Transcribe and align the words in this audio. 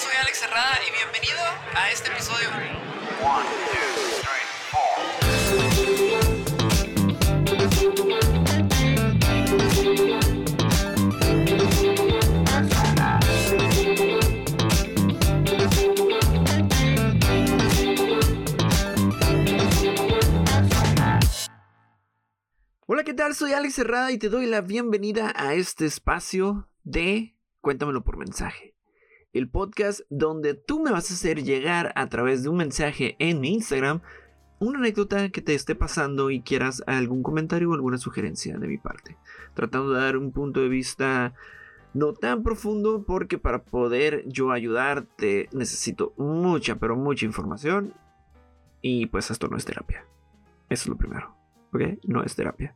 Soy 0.00 0.16
Alex 0.18 0.38
Cerrada 0.38 0.78
y 0.88 0.92
bienvenido 0.92 1.38
a 1.74 1.90
este 1.90 2.10
episodio. 2.10 2.48
Hola, 22.86 23.04
¿qué 23.04 23.12
tal? 23.12 23.34
Soy 23.34 23.52
Alex 23.52 23.74
Cerrada 23.74 24.10
y 24.12 24.16
te 24.16 24.30
doy 24.30 24.46
la 24.46 24.62
bienvenida 24.62 25.30
a 25.36 25.52
este 25.52 25.84
espacio 25.84 26.70
de 26.84 27.36
Cuéntamelo 27.60 28.02
por 28.02 28.16
mensaje. 28.16 28.79
El 29.32 29.48
podcast 29.48 30.00
donde 30.10 30.54
tú 30.54 30.80
me 30.80 30.90
vas 30.90 31.10
a 31.10 31.14
hacer 31.14 31.44
llegar 31.44 31.92
a 31.94 32.08
través 32.08 32.42
de 32.42 32.48
un 32.48 32.56
mensaje 32.56 33.14
en 33.18 33.40
mi 33.40 33.54
Instagram 33.54 34.00
una 34.60 34.78
anécdota 34.78 35.30
que 35.30 35.40
te 35.40 35.54
esté 35.54 35.74
pasando 35.74 36.30
y 36.30 36.42
quieras 36.42 36.82
algún 36.86 37.22
comentario 37.22 37.70
o 37.70 37.74
alguna 37.74 37.96
sugerencia 37.96 38.58
de 38.58 38.68
mi 38.68 38.76
parte. 38.76 39.16
Tratando 39.54 39.92
de 39.92 40.00
dar 40.00 40.16
un 40.16 40.32
punto 40.32 40.60
de 40.60 40.68
vista 40.68 41.34
no 41.94 42.12
tan 42.12 42.42
profundo 42.42 43.04
porque 43.04 43.38
para 43.38 43.64
poder 43.64 44.24
yo 44.26 44.52
ayudarte 44.52 45.48
necesito 45.52 46.12
mucha, 46.18 46.76
pero 46.76 46.94
mucha 46.94 47.24
información. 47.24 47.94
Y 48.82 49.06
pues 49.06 49.30
esto 49.30 49.48
no 49.48 49.56
es 49.56 49.64
terapia. 49.64 50.04
Eso 50.68 50.84
es 50.84 50.88
lo 50.88 50.96
primero. 50.96 51.34
¿Ok? 51.72 51.82
No 52.04 52.22
es 52.22 52.34
terapia. 52.36 52.74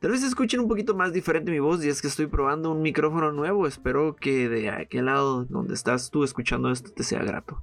Tal 0.00 0.12
vez 0.12 0.22
escuchen 0.22 0.60
un 0.60 0.68
poquito 0.68 0.94
más 0.94 1.12
diferente 1.12 1.50
mi 1.50 1.58
voz 1.58 1.84
y 1.84 1.88
es 1.88 2.00
que 2.00 2.06
estoy 2.06 2.28
probando 2.28 2.70
un 2.70 2.82
micrófono 2.82 3.32
nuevo. 3.32 3.66
Espero 3.66 4.14
que 4.14 4.48
de 4.48 4.70
aquel 4.70 5.06
lado 5.06 5.44
donde 5.46 5.74
estás 5.74 6.10
tú 6.10 6.22
escuchando 6.22 6.70
esto 6.70 6.92
te 6.92 7.02
sea 7.02 7.24
grato. 7.24 7.60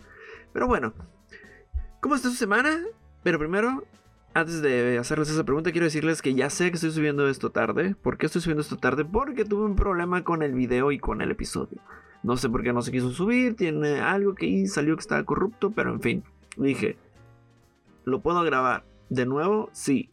Pero 0.52 0.68
bueno, 0.68 0.94
¿cómo 2.02 2.16
está 2.16 2.30
su 2.30 2.36
semana? 2.36 2.77
Pero 3.24 3.40
primero, 3.40 3.86
antes 4.34 4.62
de 4.62 4.98
hacerles 4.98 5.30
esa 5.30 5.46
pregunta, 5.46 5.72
quiero 5.72 5.86
decirles 5.86 6.22
que 6.22 6.34
ya 6.34 6.50
sé 6.50 6.72
que 6.72 6.76
estoy 6.76 6.92
subiendo 6.92 7.30
esto 7.30 7.52
tarde. 7.52 7.96
¿Por 7.96 8.18
qué 8.18 8.26
estoy 8.26 8.42
subiendo 8.42 8.64
esto 8.64 8.76
tarde? 8.76 9.05
Porque 9.05 9.46
tuve 9.46 9.64
un 9.64 9.77
problema 9.77 10.26
con 10.26 10.44
el 10.44 10.54
video 10.54 10.92
y 10.92 10.99
con 10.99 11.22
el 11.22 11.32
episodio. 11.32 11.80
No 12.22 12.36
sé 12.36 12.49
por 12.49 12.64
qué 12.64 12.74
no 12.74 12.82
se 12.82 12.92
quiso 12.92 13.12
subir, 13.12 13.55
tiene 13.55 14.02
algo 14.02 14.36
que 14.36 14.68
salió 14.68 14.98
que 14.98 15.02
estaba 15.02 15.24
corrupto, 15.24 15.72
pero 15.72 15.94
en 15.94 16.02
fin, 16.02 16.24
dije, 16.58 16.98
¿lo 18.04 18.20
puedo 18.20 18.44
grabar 18.44 18.84
de 19.10 19.26
nuevo? 19.26 19.70
Sí, 19.72 20.10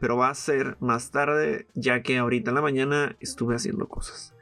pero 0.00 0.16
va 0.16 0.28
a 0.28 0.34
ser 0.34 0.76
más 0.80 1.10
tarde, 1.10 1.66
ya 1.74 2.02
que 2.02 2.18
ahorita 2.18 2.50
en 2.50 2.54
la 2.54 2.62
mañana 2.62 3.16
estuve 3.20 3.54
haciendo 3.54 3.88
cosas. 3.88 4.34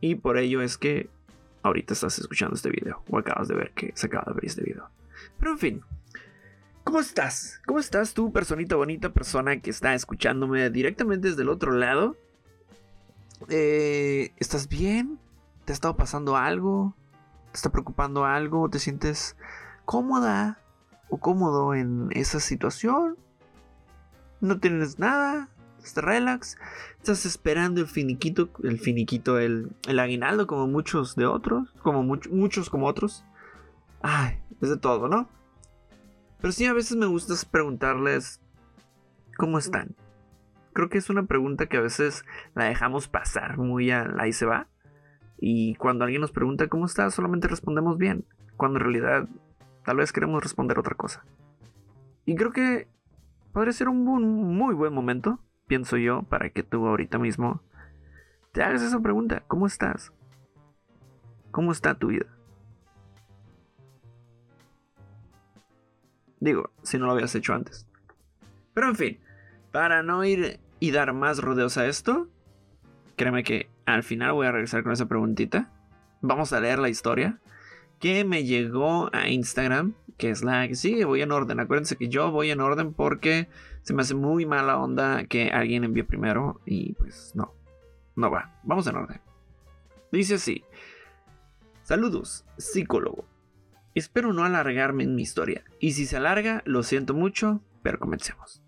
Y 0.00 0.16
por 0.16 0.38
ello 0.38 0.62
es 0.62 0.78
que 0.78 1.08
ahorita 1.62 1.94
estás 1.94 2.18
escuchando 2.18 2.54
este 2.54 2.70
video, 2.70 3.02
o 3.10 3.18
acabas 3.18 3.48
de 3.48 3.54
ver 3.54 3.72
que 3.72 3.92
se 3.94 4.06
acaba 4.06 4.24
de 4.28 4.34
ver 4.34 4.44
este 4.44 4.62
video. 4.62 4.88
Pero 5.38 5.52
en 5.52 5.58
fin, 5.58 5.82
¿cómo 6.84 7.00
estás? 7.00 7.60
¿Cómo 7.66 7.78
estás 7.78 8.14
tú, 8.14 8.32
personita 8.32 8.76
bonita, 8.76 9.12
persona 9.12 9.60
que 9.60 9.70
está 9.70 9.94
escuchándome 9.94 10.70
directamente 10.70 11.28
desde 11.28 11.42
el 11.42 11.48
otro 11.48 11.72
lado? 11.72 12.16
Eh, 13.48 14.32
¿Estás 14.38 14.68
bien? 14.68 15.18
¿Te 15.64 15.72
ha 15.72 15.74
estado 15.74 15.96
pasando 15.96 16.36
algo? 16.36 16.94
¿Te 17.52 17.56
está 17.56 17.70
preocupando 17.70 18.24
algo? 18.24 18.68
¿Te 18.68 18.78
sientes 18.78 19.36
cómoda 19.84 20.58
o 21.08 21.18
cómodo 21.18 21.74
en 21.74 22.08
esa 22.12 22.40
situación? 22.40 23.16
No 24.40 24.58
tienes 24.58 24.98
nada, 24.98 25.48
estás 25.82 26.04
relax, 26.04 26.58
estás 26.98 27.26
esperando 27.26 27.80
el 27.80 27.86
finiquito, 27.86 28.50
el 28.62 28.78
finiquito, 28.78 29.38
el, 29.38 29.70
el 29.86 29.98
aguinaldo 29.98 30.46
como 30.46 30.66
muchos 30.66 31.16
de 31.16 31.26
otros, 31.26 31.70
como 31.82 32.02
muchos 32.02 32.70
como 32.70 32.86
otros. 32.86 33.24
Ay, 34.02 34.38
es 34.60 34.68
de 34.68 34.76
todo, 34.76 35.08
¿no? 35.08 35.28
Pero 36.40 36.52
sí, 36.52 36.66
a 36.66 36.72
veces 36.72 36.96
me 36.96 37.06
gusta 37.06 37.34
preguntarles 37.50 38.40
cómo 39.36 39.58
están. 39.58 39.96
Creo 40.72 40.88
que 40.88 40.98
es 40.98 41.10
una 41.10 41.24
pregunta 41.24 41.66
que 41.66 41.76
a 41.76 41.80
veces 41.80 42.24
la 42.54 42.64
dejamos 42.64 43.08
pasar 43.08 43.58
muy 43.58 43.90
a 43.90 44.06
y 44.26 44.32
se 44.32 44.46
va. 44.46 44.68
Y 45.40 45.74
cuando 45.76 46.04
alguien 46.04 46.20
nos 46.20 46.32
pregunta 46.32 46.68
cómo 46.68 46.86
estás, 46.86 47.14
solamente 47.14 47.48
respondemos 47.48 47.98
bien. 47.98 48.24
Cuando 48.56 48.78
en 48.78 48.84
realidad 48.84 49.28
tal 49.84 49.96
vez 49.96 50.12
queremos 50.12 50.42
responder 50.42 50.78
otra 50.78 50.94
cosa. 50.94 51.24
Y 52.24 52.36
creo 52.36 52.52
que 52.52 52.88
podría 53.52 53.72
ser 53.72 53.88
un, 53.88 54.04
muy 54.04 54.74
buen 54.74 54.92
momento, 54.92 55.40
pienso 55.66 55.96
yo, 55.96 56.22
para 56.22 56.50
que 56.50 56.62
tú 56.62 56.86
ahorita 56.86 57.18
mismo 57.18 57.62
te 58.52 58.62
hagas 58.62 58.82
esa 58.82 59.00
pregunta. 59.00 59.42
¿Cómo 59.46 59.66
estás? 59.66 60.12
¿Cómo 61.50 61.72
está 61.72 61.94
tu 61.94 62.08
vida? 62.08 62.26
Digo, 66.40 66.70
si 66.82 66.98
no 66.98 67.06
lo 67.06 67.12
habías 67.12 67.34
hecho 67.34 67.54
antes. 67.54 67.88
Pero 68.74 68.88
en 68.88 68.96
fin, 68.96 69.20
para 69.72 70.02
no 70.02 70.24
ir 70.24 70.60
y 70.80 70.92
dar 70.92 71.12
más 71.12 71.38
rodeos 71.38 71.76
a 71.78 71.86
esto, 71.86 72.28
créeme 73.16 73.42
que 73.42 73.68
al 73.86 74.02
final 74.02 74.32
voy 74.32 74.46
a 74.46 74.52
regresar 74.52 74.82
con 74.82 74.92
esa 74.92 75.06
preguntita. 75.06 75.70
Vamos 76.20 76.52
a 76.52 76.60
leer 76.60 76.78
la 76.78 76.88
historia 76.88 77.40
que 77.98 78.24
me 78.24 78.44
llegó 78.44 79.10
a 79.12 79.28
Instagram, 79.28 79.94
que 80.18 80.30
es 80.30 80.42
la 80.42 80.68
que 80.68 80.74
sigue, 80.74 81.04
voy 81.04 81.22
en 81.22 81.32
orden. 81.32 81.60
Acuérdense 81.60 81.96
que 81.96 82.08
yo 82.08 82.30
voy 82.30 82.50
en 82.50 82.60
orden 82.60 82.92
porque 82.92 83.48
se 83.82 83.94
me 83.94 84.02
hace 84.02 84.14
muy 84.14 84.44
mala 84.44 84.76
onda 84.76 85.24
que 85.24 85.50
alguien 85.50 85.84
envíe 85.84 86.02
primero 86.02 86.60
y 86.66 86.92
pues 86.94 87.32
no, 87.34 87.54
no 88.16 88.30
va. 88.30 88.60
Vamos 88.64 88.86
en 88.86 88.96
orden. 88.96 89.20
Dice 90.12 90.34
así. 90.34 90.64
Saludos, 91.82 92.44
psicólogo. 92.58 93.24
Espero 93.94 94.32
no 94.32 94.44
alargarme 94.44 95.04
en 95.04 95.14
mi 95.14 95.22
historia, 95.22 95.64
y 95.80 95.92
si 95.92 96.06
se 96.06 96.18
alarga, 96.18 96.62
lo 96.66 96.82
siento 96.82 97.14
mucho, 97.14 97.62
pero 97.82 97.98
comencemos. 97.98 98.62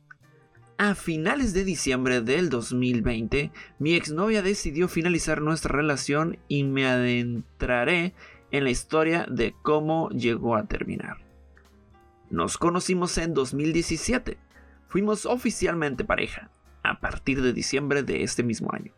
A 0.78 0.94
finales 0.94 1.52
de 1.52 1.64
diciembre 1.64 2.22
del 2.22 2.48
2020, 2.48 3.52
mi 3.78 3.94
exnovia 3.94 4.40
decidió 4.40 4.88
finalizar 4.88 5.42
nuestra 5.42 5.76
relación 5.76 6.38
y 6.48 6.64
me 6.64 6.86
adentraré 6.86 8.14
en 8.50 8.64
la 8.64 8.70
historia 8.70 9.26
de 9.30 9.54
cómo 9.62 10.08
llegó 10.08 10.56
a 10.56 10.66
terminar. 10.66 11.18
Nos 12.30 12.58
conocimos 12.58 13.18
en 13.18 13.34
2017. 13.34 14.38
Fuimos 14.86 15.26
oficialmente 15.26 16.04
pareja, 16.04 16.52
a 16.84 17.00
partir 17.00 17.42
de 17.42 17.52
diciembre 17.52 18.04
de 18.04 18.22
este 18.22 18.44
mismo 18.44 18.70
año. 18.72 18.94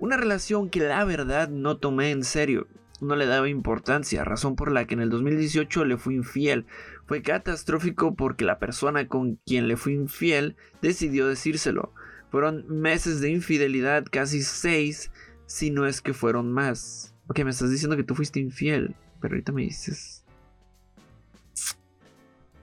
Una 0.00 0.16
relación 0.16 0.68
que 0.68 0.80
la 0.80 1.04
verdad 1.04 1.48
no 1.48 1.76
tomé 1.76 2.10
en 2.10 2.24
serio, 2.24 2.66
no 3.00 3.14
le 3.14 3.26
daba 3.26 3.48
importancia, 3.48 4.24
razón 4.24 4.56
por 4.56 4.72
la 4.72 4.84
que 4.84 4.94
en 4.94 5.00
el 5.00 5.10
2018 5.10 5.84
le 5.84 5.96
fui 5.96 6.16
infiel. 6.16 6.66
Fue 7.06 7.22
catastrófico 7.22 8.16
porque 8.16 8.44
la 8.44 8.58
persona 8.58 9.06
con 9.06 9.36
quien 9.46 9.68
le 9.68 9.76
fui 9.76 9.94
infiel 9.94 10.56
decidió 10.80 11.28
decírselo. 11.28 11.94
Fueron 12.32 12.66
meses 12.68 13.20
de 13.20 13.30
infidelidad, 13.30 14.06
casi 14.10 14.42
seis, 14.42 15.12
si 15.46 15.70
no 15.70 15.86
es 15.86 16.00
que 16.00 16.14
fueron 16.14 16.50
más. 16.50 17.14
Ok, 17.28 17.44
me 17.44 17.50
estás 17.50 17.70
diciendo 17.70 17.96
que 17.96 18.02
tú 18.04 18.16
fuiste 18.16 18.40
infiel, 18.40 18.96
pero 19.20 19.34
ahorita 19.34 19.52
me 19.52 19.62
dices... 19.62 20.21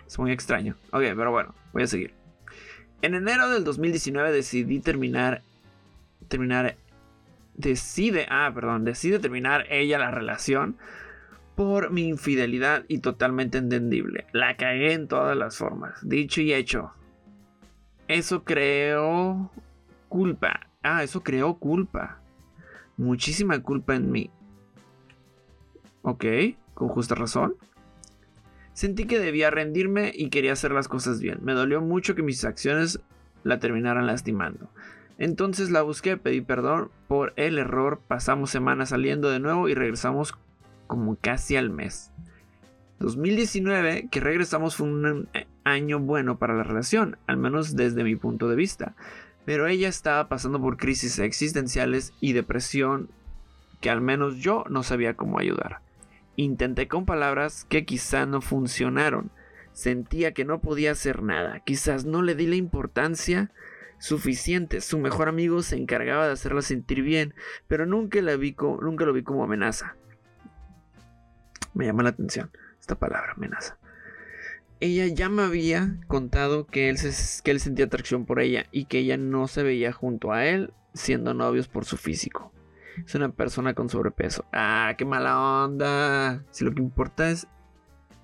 Es 0.10 0.18
muy 0.18 0.32
extraño. 0.32 0.76
Ok, 0.92 1.04
pero 1.16 1.30
bueno, 1.30 1.54
voy 1.72 1.84
a 1.84 1.88
seguir. 1.88 2.16
En 3.04 3.14
enero 3.14 3.48
del 3.52 3.64
2019 3.64 4.32
decidí 4.32 4.80
terminar... 4.80 5.44
Terminar... 6.28 6.78
Decide... 7.54 8.26
Ah, 8.28 8.52
perdón. 8.52 8.86
Decide 8.86 9.20
terminar 9.20 9.68
ella 9.70 10.00
la 10.00 10.10
relación 10.10 10.78
por 11.56 11.92
mi 11.92 12.08
infidelidad 12.08 12.86
y 12.88 13.00
totalmente 13.00 13.60
entendible. 13.60 14.26
La 14.32 14.58
cagué 14.58 14.94
en 14.94 15.08
todas 15.08 15.38
las 15.38 15.58
formas. 15.58 16.00
Dicho 16.02 16.42
y 16.42 16.54
hecho. 16.56 16.92
Eso 18.08 18.44
creó 18.44 19.52
culpa. 20.08 20.72
Ah, 20.82 21.04
eso 21.04 21.22
creó 21.22 21.60
culpa. 21.60 22.20
Muchísima 22.98 23.62
culpa 23.62 23.94
en 23.94 24.12
mí. 24.12 24.32
Ok, 26.02 26.26
con 26.74 26.88
justa 26.88 27.14
razón. 27.14 27.54
Sentí 28.80 29.08
que 29.08 29.20
debía 29.20 29.50
rendirme 29.50 30.14
y 30.16 30.30
quería 30.30 30.54
hacer 30.54 30.72
las 30.72 30.88
cosas 30.88 31.20
bien. 31.20 31.40
Me 31.42 31.52
dolió 31.52 31.82
mucho 31.82 32.16
que 32.16 32.24
mis 32.24 32.46
acciones 32.46 33.02
la 33.44 33.60
terminaran 33.60 34.08
lastimando. 34.08 34.70
Entonces 35.18 35.70
la 35.70 35.82
busqué, 35.82 36.16
pedí 36.16 36.40
perdón 36.40 36.90
por 37.10 37.34
el 37.36 37.58
error, 37.58 38.00
pasamos 38.08 38.52
semanas 38.52 38.88
saliendo 38.88 39.30
de 39.32 39.42
nuevo 39.42 39.68
y 39.68 39.74
regresamos 39.74 40.34
como 40.88 41.18
casi 41.18 41.58
al 41.58 41.72
mes. 41.72 42.14
2019, 43.00 44.08
que 44.10 44.22
regresamos 44.22 44.78
fue 44.78 44.88
un 44.88 45.28
año 45.66 46.00
bueno 46.00 46.40
para 46.40 46.56
la 46.56 46.64
relación, 46.64 47.18
al 47.28 47.36
menos 47.36 47.76
desde 47.76 48.06
mi 48.06 48.16
punto 48.16 48.48
de 48.48 48.56
vista. 48.56 48.96
Pero 49.44 49.68
ella 49.68 49.90
estaba 49.90 50.30
pasando 50.30 50.62
por 50.62 50.78
crisis 50.78 51.20
existenciales 51.20 52.14
y 52.22 52.32
depresión 52.32 53.10
que 53.82 53.90
al 53.90 54.00
menos 54.00 54.38
yo 54.38 54.64
no 54.70 54.84
sabía 54.84 55.16
cómo 55.16 55.38
ayudar. 55.38 55.82
Intenté 56.40 56.88
con 56.88 57.06
palabras 57.06 57.66
que 57.68 57.84
quizá 57.84 58.26
no 58.26 58.40
funcionaron. 58.40 59.30
Sentía 59.74 60.34
que 60.34 60.46
no 60.46 60.62
podía 60.62 60.92
hacer 60.92 61.22
nada. 61.22 61.60
Quizás 61.66 62.06
no 62.06 62.22
le 62.22 62.34
di 62.34 62.48
la 62.48 62.56
importancia 62.56 63.52
suficiente. 63.98 64.80
Su 64.80 65.00
mejor 65.00 65.28
amigo 65.28 65.62
se 65.64 65.76
encargaba 65.76 66.28
de 66.28 66.32
hacerla 66.32 66.62
sentir 66.62 67.02
bien, 67.02 67.34
pero 67.68 67.86
nunca, 67.86 68.22
la 68.22 68.38
vi 68.38 68.56
nunca 68.82 69.04
lo 69.04 69.12
vi 69.12 69.22
como 69.22 69.44
amenaza. 69.44 69.98
me 71.74 71.86
llama 71.86 72.04
la 72.04 72.12
atención 72.12 72.52
esta 72.80 72.96
palabra, 72.96 73.34
amenaza. 73.36 73.78
Ella 74.80 75.08
ya 75.08 75.28
me 75.28 75.42
había 75.42 75.98
contado 76.08 76.68
que 76.68 76.88
él, 76.88 76.98
se, 76.98 77.44
que 77.44 77.52
él 77.52 77.60
sentía 77.60 77.84
atracción 77.84 78.26
por 78.26 78.40
ella 78.40 78.66
y 78.72 78.86
que 78.86 79.00
ella 79.00 79.18
no 79.18 79.50
se 79.50 79.62
veía 79.62 79.92
junto 79.92 80.32
a 80.32 80.46
él 80.46 80.72
siendo 80.94 81.34
novios 81.34 81.68
por 81.68 81.84
su 81.84 81.98
físico. 81.98 82.54
Es 83.06 83.16
una 83.16 83.30
persona 83.30 83.74
con 83.74 83.90
sobrepeso. 83.90 84.46
Ah, 84.54 84.94
qué 84.98 85.06
mala 85.06 85.40
onda. 85.40 86.44
Si 86.52 86.64
lo 86.64 86.74
que 86.74 86.82
importa 86.82 87.30
es 87.30 87.48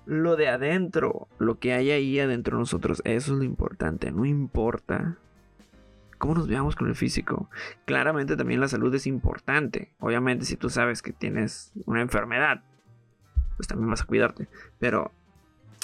lo 0.06 0.36
de 0.36 0.48
adentro, 0.48 1.28
lo 1.38 1.58
que 1.58 1.72
hay 1.72 1.90
ahí 1.90 2.18
adentro 2.20 2.56
de 2.56 2.60
nosotros, 2.60 3.02
eso 3.04 3.32
es 3.32 3.38
lo 3.38 3.44
importante. 3.44 4.12
No 4.12 4.24
importa 4.24 5.18
cómo 6.18 6.34
nos 6.34 6.48
veamos 6.48 6.76
con 6.76 6.88
el 6.88 6.94
físico. 6.94 7.50
Claramente 7.84 8.36
también 8.36 8.60
la 8.60 8.68
salud 8.68 8.94
es 8.94 9.06
importante. 9.06 9.92
Obviamente 9.98 10.44
si 10.44 10.56
tú 10.56 10.70
sabes 10.70 11.02
que 11.02 11.12
tienes 11.12 11.72
una 11.86 12.00
enfermedad, 12.00 12.62
pues 13.56 13.68
también 13.68 13.90
vas 13.90 14.02
a 14.02 14.06
cuidarte. 14.06 14.48
Pero, 14.78 15.12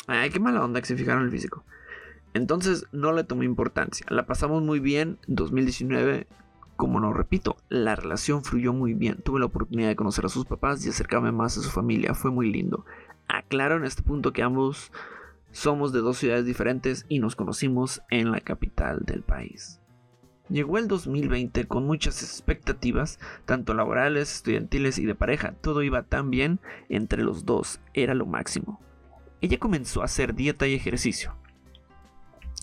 ay, 0.06 0.30
qué 0.30 0.40
mala 0.40 0.64
onda 0.64 0.80
que 0.80 0.86
se 0.86 0.96
fijaron 0.96 1.22
en 1.22 1.26
el 1.26 1.32
físico. 1.32 1.64
Entonces 2.34 2.86
no 2.92 3.12
le 3.12 3.24
tomé 3.24 3.44
importancia. 3.44 4.06
La 4.08 4.26
pasamos 4.26 4.62
muy 4.62 4.80
bien. 4.80 5.18
2019 5.26 6.26
como 6.76 7.00
no 7.00 7.12
repito, 7.12 7.56
la 7.68 7.96
relación 7.96 8.44
fluyó 8.44 8.72
muy 8.72 8.94
bien. 8.94 9.22
Tuve 9.22 9.40
la 9.40 9.46
oportunidad 9.46 9.88
de 9.88 9.96
conocer 9.96 10.26
a 10.26 10.28
sus 10.28 10.46
papás 10.46 10.84
y 10.84 10.88
acercarme 10.88 11.32
más 11.32 11.56
a 11.58 11.62
su 11.62 11.70
familia. 11.70 12.14
Fue 12.14 12.30
muy 12.30 12.50
lindo. 12.50 12.84
Aclaro 13.28 13.76
en 13.76 13.84
este 13.84 14.02
punto 14.02 14.32
que 14.32 14.42
ambos 14.42 14.92
somos 15.52 15.92
de 15.92 16.00
dos 16.00 16.16
ciudades 16.16 16.46
diferentes 16.46 17.04
y 17.08 17.18
nos 17.18 17.36
conocimos 17.36 18.02
en 18.10 18.30
la 18.30 18.40
capital 18.40 19.00
del 19.04 19.22
país. 19.22 19.80
Llegó 20.48 20.76
el 20.78 20.88
2020 20.88 21.66
con 21.66 21.86
muchas 21.86 22.22
expectativas, 22.22 23.18
tanto 23.46 23.74
laborales, 23.74 24.34
estudiantiles 24.34 24.98
y 24.98 25.06
de 25.06 25.14
pareja. 25.14 25.52
Todo 25.60 25.82
iba 25.82 26.02
tan 26.02 26.30
bien 26.30 26.58
entre 26.88 27.22
los 27.22 27.46
dos, 27.46 27.80
era 27.94 28.14
lo 28.14 28.26
máximo. 28.26 28.80
Ella 29.40 29.58
comenzó 29.58 30.02
a 30.02 30.06
hacer 30.06 30.34
dieta 30.34 30.66
y 30.66 30.74
ejercicio. 30.74 31.34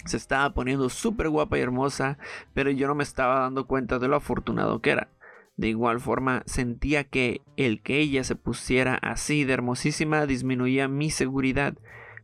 Se 0.06 0.18
estaba 0.18 0.54
poniendo 0.54 0.90
súper 0.90 1.30
guapa 1.30 1.58
y 1.58 1.62
hermosa, 1.62 2.18
pero 2.54 2.72
yo 2.72 2.88
no 2.88 2.96
me 2.96 3.04
estaba 3.04 3.40
dando 3.42 3.68
cuenta 3.68 4.00
de 4.00 4.08
lo 4.08 4.16
afortunado 4.16 4.82
que 4.82 4.92
era. 4.92 5.10
De 5.58 5.68
igual 5.68 6.00
forma, 6.00 6.44
sentía 6.46 7.04
que 7.04 7.42
el 7.58 7.82
que 7.82 8.00
ella 8.00 8.24
se 8.24 8.36
pusiera 8.36 8.96
así 8.96 9.44
de 9.44 9.54
hermosísima 9.54 10.26
disminuía 10.26 10.88
mi 10.88 11.10
seguridad. 11.10 11.78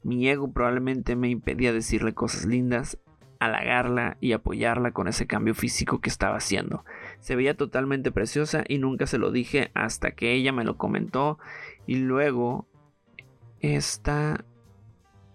Mi 0.04 0.30
ego 0.30 0.54
probablemente 0.54 1.18
me 1.18 1.27
impedía 1.30 1.74
decirle 1.74 2.13
cosas 2.13 2.45
lindas, 2.45 2.98
halagarla 3.39 4.18
y 4.21 4.31
apoyarla 4.31 4.92
con 4.92 5.07
ese 5.07 5.28
cambio 5.28 5.54
físico 5.54 6.00
que 6.00 6.10
estaba 6.10 6.38
haciendo. 6.38 6.86
Se 7.19 7.36
veía 7.36 7.57
totalmente 7.57 8.12
preciosa 8.12 8.63
y 8.68 8.78
nunca 8.78 9.07
se 9.07 9.18
lo 9.18 9.31
dije 9.31 9.69
hasta 9.74 10.12
que 10.12 10.33
ella 10.33 10.51
me 10.51 10.63
lo 10.63 10.78
comentó 10.78 11.38
y 11.86 11.95
luego 11.95 12.68
esta 13.60 14.45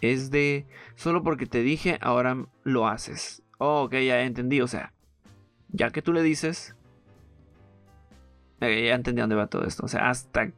es 0.00 0.30
de 0.30 0.66
solo 0.94 1.22
porque 1.22 1.46
te 1.46 1.62
dije, 1.62 1.98
ahora 2.00 2.46
lo 2.64 2.86
haces. 2.86 3.42
Oh, 3.58 3.82
ok, 3.82 3.92
ya 3.94 4.22
entendí. 4.22 4.60
O 4.60 4.66
sea, 4.66 4.92
ya 5.68 5.90
que 5.90 6.02
tú 6.02 6.12
le 6.12 6.22
dices, 6.22 6.74
ya 8.60 8.94
entendí 8.94 9.20
dónde 9.20 9.36
va 9.36 9.46
todo 9.46 9.64
esto. 9.64 9.84
O 9.84 9.88
sea, 9.88 10.10
hasta 10.10 10.52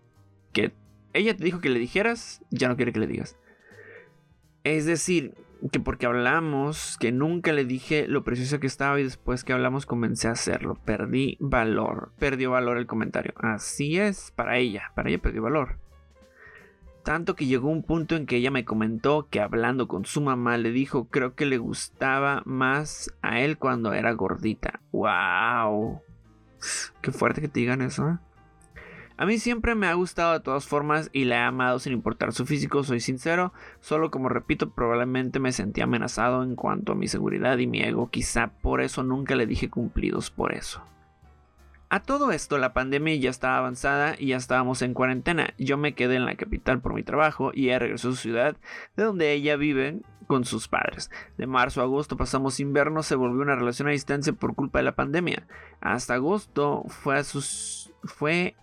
que 0.53 0.73
ella 1.13 1.37
te 1.37 1.45
dijo 1.45 1.61
que 1.61 1.71
le 1.71 1.79
dijeras, 1.79 2.43
ya 2.51 2.69
no 2.69 2.77
quiere 2.77 2.93
que 2.93 3.01
le 3.01 3.07
digas. 3.07 3.37
Es 4.65 4.87
decir, 4.87 5.35
que 5.71 5.81
porque 5.81 6.07
hablamos, 6.07 6.97
que 6.99 7.13
nunca 7.13 7.53
le 7.53 7.65
dije 7.65 8.07
lo 8.09 8.25
precioso 8.25 8.61
que 8.61 8.67
estaba 8.67 8.99
y 8.99 9.05
después 9.05 9.45
que 9.45 9.53
hablamos 9.53 9.87
comencé 9.87 10.29
a 10.29 10.33
hacerlo. 10.33 10.79
Perdí 10.85 11.37
valor. 11.41 12.13
Perdió 12.19 12.51
valor 12.51 12.79
el 12.79 12.87
comentario. 12.87 13.35
Así 13.37 13.99
es, 13.99 14.33
para 14.33 14.59
ella. 14.59 14.93
Para 14.95 15.11
ella 15.11 15.21
perdió 15.21 15.43
valor. 15.43 15.82
Tanto 17.05 17.35
que 17.35 17.47
llegó 17.47 17.69
un 17.69 17.83
punto 17.83 18.15
en 18.15 18.27
que 18.27 18.37
ella 18.37 18.51
me 18.51 18.65
comentó 18.65 19.27
que 19.29 19.41
hablando 19.41 19.89
con 19.89 20.05
su 20.05 20.21
mamá 20.21 20.57
le 20.57 20.71
dijo 20.71 21.09
creo 21.09 21.35
que 21.35 21.47
le 21.47 21.59
gustaba 21.59 22.43
más 22.45 23.13
a 23.23 23.41
él 23.41 23.59
cuando 23.59 23.93
era 23.93 24.13
gordita. 24.13 24.81
¡Wow! 24.93 26.01
Qué 27.01 27.11
fuerte 27.11 27.41
que 27.41 27.49
te 27.49 27.61
digan 27.61 27.83
eso. 27.83 28.09
¿eh? 28.09 28.19
A 29.17 29.27
mí 29.27 29.39
siempre 29.39 29.75
me 29.75 29.89
ha 29.89 29.95
gustado 29.95 30.33
de 30.33 30.41
todas 30.41 30.67
formas 30.67 31.11
y 31.13 31.25
la 31.25 31.37
he 31.37 31.43
amado 31.43 31.79
sin 31.79 31.93
importar 31.93 32.33
su 32.33 32.47
físico, 32.47 32.83
soy 32.83 33.01
sincero, 33.01 33.53
solo 33.81 34.11
como 34.11 34.29
repito 34.29 34.71
probablemente 34.71 35.39
me 35.39 35.53
sentí 35.53 35.81
amenazado 35.81 36.43
en 36.43 36.57
cuanto 36.57 36.93
a 36.93 36.95
mi 36.97 37.09
seguridad 37.09 37.59
y 37.59 37.67
mi 37.67 37.83
ego, 37.83 38.11
quizá 38.11 38.49
por 38.49 38.81
eso 38.81 39.03
nunca 39.03 39.35
le 39.35 39.47
dije 39.47 39.69
cumplidos 39.69 40.31
por 40.31 40.53
eso. 40.53 40.83
A 41.93 42.01
todo 42.01 42.33
esto, 42.33 42.57
la 42.57 42.73
pandemia 42.73 43.15
ya 43.17 43.29
estaba 43.29 43.59
avanzada 43.59 44.15
y 44.19 44.29
ya 44.29 44.39
estábamos 44.39 44.81
en 44.81 44.95
cuarentena. 44.95 45.53
Yo 45.59 45.77
me 45.77 45.95
quedé 45.95 46.17
en 46.17 46.25
la 46.25 46.37
capital 46.37 46.81
por 46.81 46.95
mi 46.95 47.03
trabajo 47.03 47.51
y 47.53 47.67
ella 47.67 47.81
regresó 47.81 48.09
a 48.09 48.13
su 48.13 48.17
ciudad, 48.17 48.57
de 48.97 49.05
donde 49.05 49.31
ella 49.33 49.57
vive 49.57 50.01
con 50.27 50.47
sus 50.47 50.69
padres. 50.69 51.11
De 51.37 51.47
marzo 51.47 51.83
a 51.83 51.85
agosto 51.85 52.17
pasamos 52.17 52.61
invierno, 52.61 53.03
se 53.03 53.15
volvió 53.15 53.43
una 53.43 53.57
relación 53.57 53.89
a 53.89 53.91
distancia 53.91 54.33
por 54.33 54.55
culpa 54.55 54.79
de 54.79 54.85
la 54.85 54.95
pandemia. 54.95 55.47
Hasta 55.83 56.15
agosto 56.15 56.83
fue 56.89 57.19
a 57.19 57.25
sus. 57.25 57.93
fue. 58.05 58.57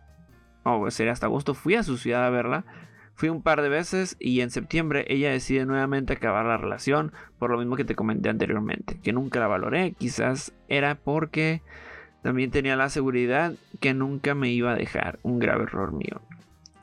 Hasta 0.66 1.28
agosto 1.28 1.54
fui 1.54 1.76
a 1.76 1.84
su 1.84 1.98
ciudad 2.00 2.26
a 2.26 2.32
verla. 2.32 2.66
Fui 3.14 3.30
un 3.30 3.44
par 3.44 3.62
de 3.62 3.70
veces 3.70 4.18
y 4.20 4.42
en 4.42 4.50
septiembre 4.50 5.06
ella 5.08 5.30
decide 5.30 5.68
nuevamente 5.68 6.14
acabar 6.14 6.48
la 6.48 6.58
relación, 6.58 7.14
por 7.38 7.52
lo 7.52 7.60
mismo 7.60 7.76
que 7.76 7.86
te 7.86 7.94
comenté 7.94 8.30
anteriormente, 8.30 9.00
que 9.04 9.14
nunca 9.14 9.40
la 9.40 9.46
valoré, 9.46 9.92
quizás 10.00 10.52
era 10.68 10.96
porque 10.96 11.62
también 12.22 12.52
tenía 12.52 12.76
la 12.76 12.90
seguridad 12.90 13.54
que 13.80 13.94
nunca 13.94 14.36
me 14.36 14.52
iba 14.52 14.72
a 14.72 14.76
dejar, 14.76 15.20
un 15.24 15.40
grave 15.40 15.64
error 15.64 15.94
mío. 15.94 16.22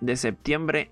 De 0.00 0.16
septiembre 0.16 0.90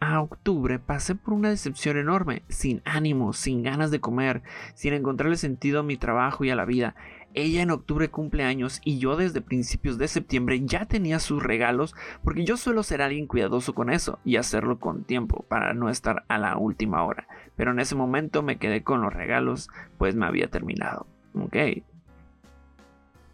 a 0.00 0.20
octubre 0.20 0.80
pasé 0.80 1.14
por 1.14 1.34
una 1.34 1.50
decepción 1.50 1.96
enorme, 1.96 2.42
sin 2.48 2.82
ánimo, 2.84 3.32
sin 3.32 3.62
ganas 3.62 3.92
de 3.92 4.00
comer, 4.00 4.42
sin 4.74 4.94
encontrarle 4.94 5.36
sentido 5.36 5.80
a 5.80 5.84
mi 5.84 5.96
trabajo 5.96 6.44
y 6.44 6.50
a 6.50 6.56
la 6.56 6.64
vida. 6.64 6.96
Ella 7.34 7.62
en 7.62 7.70
octubre 7.70 8.10
cumple 8.10 8.42
años 8.42 8.80
y 8.84 8.98
yo 8.98 9.16
desde 9.16 9.40
principios 9.40 9.98
de 9.98 10.08
septiembre 10.08 10.60
ya 10.64 10.86
tenía 10.86 11.18
sus 11.18 11.42
regalos 11.42 11.94
porque 12.24 12.44
yo 12.44 12.56
suelo 12.56 12.82
ser 12.82 13.00
alguien 13.00 13.26
cuidadoso 13.26 13.74
con 13.74 13.90
eso 13.90 14.18
y 14.24 14.36
hacerlo 14.36 14.78
con 14.78 15.04
tiempo 15.04 15.44
para 15.48 15.72
no 15.72 15.88
estar 15.88 16.24
a 16.28 16.36
la 16.36 16.58
última 16.58 17.04
hora. 17.04 17.26
Pero 17.56 17.70
en 17.70 17.78
ese 17.78 17.94
momento 17.94 18.42
me 18.42 18.58
quedé 18.58 18.82
con 18.82 19.00
los 19.00 19.14
regalos 19.14 19.70
pues 19.98 20.14
me 20.14 20.26
había 20.26 20.48
terminado. 20.48 21.06
Ok, 21.34 21.56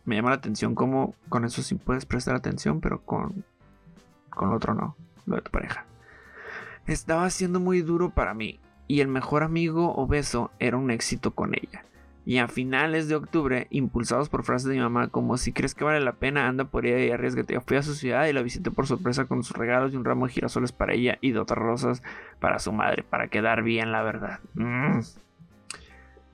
me 0.09 0.17
llama 0.17 0.31
la 0.31 0.37
atención 0.37 0.75
cómo 0.75 1.15
con 1.29 1.45
eso 1.45 1.63
sí 1.63 1.75
puedes 1.75 2.07
prestar 2.07 2.35
atención, 2.35 2.81
pero 2.81 3.03
con, 3.03 3.45
con 4.31 4.55
otro 4.55 4.75
no, 4.75 4.97
lo 5.27 5.37
de 5.37 5.43
tu 5.43 5.51
pareja. 5.51 5.85
Estaba 6.87 7.29
siendo 7.29 7.61
muy 7.61 7.83
duro 7.83 8.11
para 8.11 8.33
mí 8.33 8.59
y 8.87 9.01
el 9.03 9.09
mejor 9.09 9.43
amigo 9.43 9.95
obeso 9.95 10.51
era 10.59 10.79
un 10.79 10.91
éxito 10.91 11.33
con 11.33 11.55
ella. 11.55 11.85
Y 12.25 12.39
a 12.39 12.49
finales 12.49 13.09
de 13.09 13.17
octubre, 13.17 13.67
impulsados 13.71 14.31
por 14.31 14.45
frases 14.45 14.69
de 14.69 14.77
mi 14.77 14.81
mamá 14.81 15.09
como 15.09 15.37
si 15.37 15.53
crees 15.53 15.75
que 15.75 15.85
vale 15.85 16.01
la 16.01 16.13
pena, 16.13 16.49
anda 16.49 16.65
por 16.65 16.87
ella 16.87 17.05
y 17.05 17.11
arriesgate. 17.11 17.61
Fui 17.61 17.77
a 17.77 17.83
su 17.83 17.95
ciudad 17.95 18.27
y 18.27 18.33
la 18.33 18.43
visité 18.43 18.71
por 18.71 18.87
sorpresa 18.87 19.27
con 19.27 19.43
sus 19.43 19.57
regalos 19.57 19.93
y 19.93 19.97
un 19.97 20.05
ramo 20.05 20.27
de 20.27 20.33
girasoles 20.33 20.73
para 20.73 20.95
ella 20.95 21.19
y 21.21 21.33
de 21.33 21.39
otras 21.39 21.59
rosas 21.59 22.03
para 22.41 22.59
su 22.59 22.73
madre, 22.73 23.03
para 23.03 23.29
quedar 23.29 23.63
bien, 23.63 23.93
la 23.93 24.03
verdad. 24.03 24.41
Mm 24.55 25.01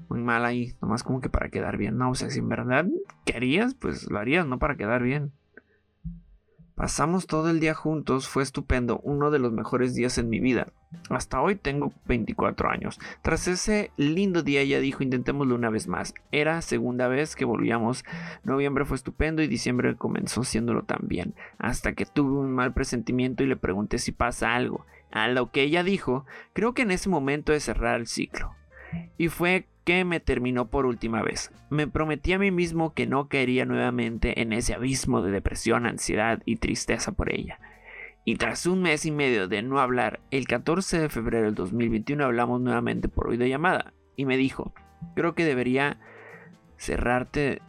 muy 0.09 0.21
mal 0.21 0.45
ahí, 0.45 0.75
nomás 0.81 1.03
como 1.03 1.21
que 1.21 1.29
para 1.29 1.49
quedar 1.49 1.77
bien. 1.77 1.97
No, 1.97 2.11
o 2.11 2.15
sea, 2.15 2.31
si 2.31 2.39
en 2.39 2.49
verdad 2.49 2.87
querías, 3.25 3.75
pues 3.75 4.11
lo 4.11 4.19
harías, 4.19 4.47
no 4.47 4.59
para 4.59 4.77
quedar 4.77 5.03
bien. 5.03 5.33
Pasamos 6.75 7.29
todo 7.29 7.51
el 7.51 7.61
día 7.61 7.73
juntos, 7.73 8.29
fue 8.29 8.43
estupendo, 8.43 8.99
uno 9.05 9.31
de 9.31 9.39
los 9.39 9.53
mejores 9.53 9.95
días 9.95 10.19
en 10.19 10.29
mi 10.29 10.41
vida. 10.41 10.73
Hasta 11.09 11.41
hoy 11.41 11.55
tengo 11.55 11.93
24 12.07 12.69
años. 12.69 12.99
Tras 13.23 13.47
ese 13.47 13.93
lindo 13.97 14.43
día 14.43 14.61
ella 14.61 14.81
dijo 14.81 15.05
intentémoslo 15.05 15.55
una 15.55 15.71
vez 15.71 15.87
más. 15.87 16.15
Era 16.33 16.61
segunda 16.63 17.07
vez 17.07 17.37
que 17.37 17.45
volvíamos. 17.45 18.05
Noviembre 18.43 18.85
fue 18.85 18.97
estupendo 18.97 19.41
y 19.41 19.47
diciembre 19.47 19.95
comenzó 19.95 20.43
siéndolo 20.43 20.83
también. 20.83 21.35
Hasta 21.59 21.93
que 21.93 22.07
tuve 22.07 22.41
un 22.41 22.53
mal 22.53 22.73
presentimiento 22.73 23.45
y 23.45 23.47
le 23.47 23.57
pregunté 23.57 23.99
si 23.99 24.11
pasa 24.11 24.57
algo. 24.57 24.85
A 25.13 25.29
lo 25.29 25.53
que 25.53 25.63
ella 25.63 25.85
dijo, 25.85 26.27
creo 26.55 26.75
que 26.75 26.83
en 26.83 26.91
ese 26.91 27.09
momento 27.09 27.53
es 27.53 27.63
cerrar 27.63 28.01
el 28.01 28.09
ciclo. 28.09 28.53
Y 29.17 29.29
fue 29.29 29.69
que 29.85 30.05
me 30.05 30.21
terminó 30.21 30.69
por 30.69 30.87
última 30.87 31.23
vez. 31.23 31.53
Me 31.71 31.87
prometí 31.87 32.33
a 32.33 32.39
mí 32.39 32.51
mismo 32.51 32.95
que 32.95 33.07
no 33.07 33.29
caería 33.29 33.67
nuevamente 33.67 34.41
en 34.41 34.53
ese 34.53 34.75
abismo 34.75 35.23
de 35.23 35.31
depresión, 35.31 35.87
ansiedad 35.87 36.43
y 36.47 36.57
tristeza 36.57 37.13
por 37.13 37.33
ella. 37.33 37.61
Y 38.25 38.37
tras 38.37 38.65
un 38.65 38.81
mes 38.81 39.05
y 39.05 39.11
medio 39.11 39.49
de 39.49 39.63
no 39.63 39.81
hablar, 39.81 40.21
el 40.31 40.47
14 40.47 40.99
de 40.99 41.09
febrero 41.11 41.45
del 41.45 41.55
2021 41.55 42.25
hablamos 42.25 42.61
nuevamente 42.61 43.09
por 43.09 43.31
videollamada 43.31 43.93
y 44.17 44.25
me 44.25 44.39
dijo, 44.39 44.73
creo 45.15 45.35
que 45.35 45.45
debería 45.45 45.99
cerrarte 46.79 47.61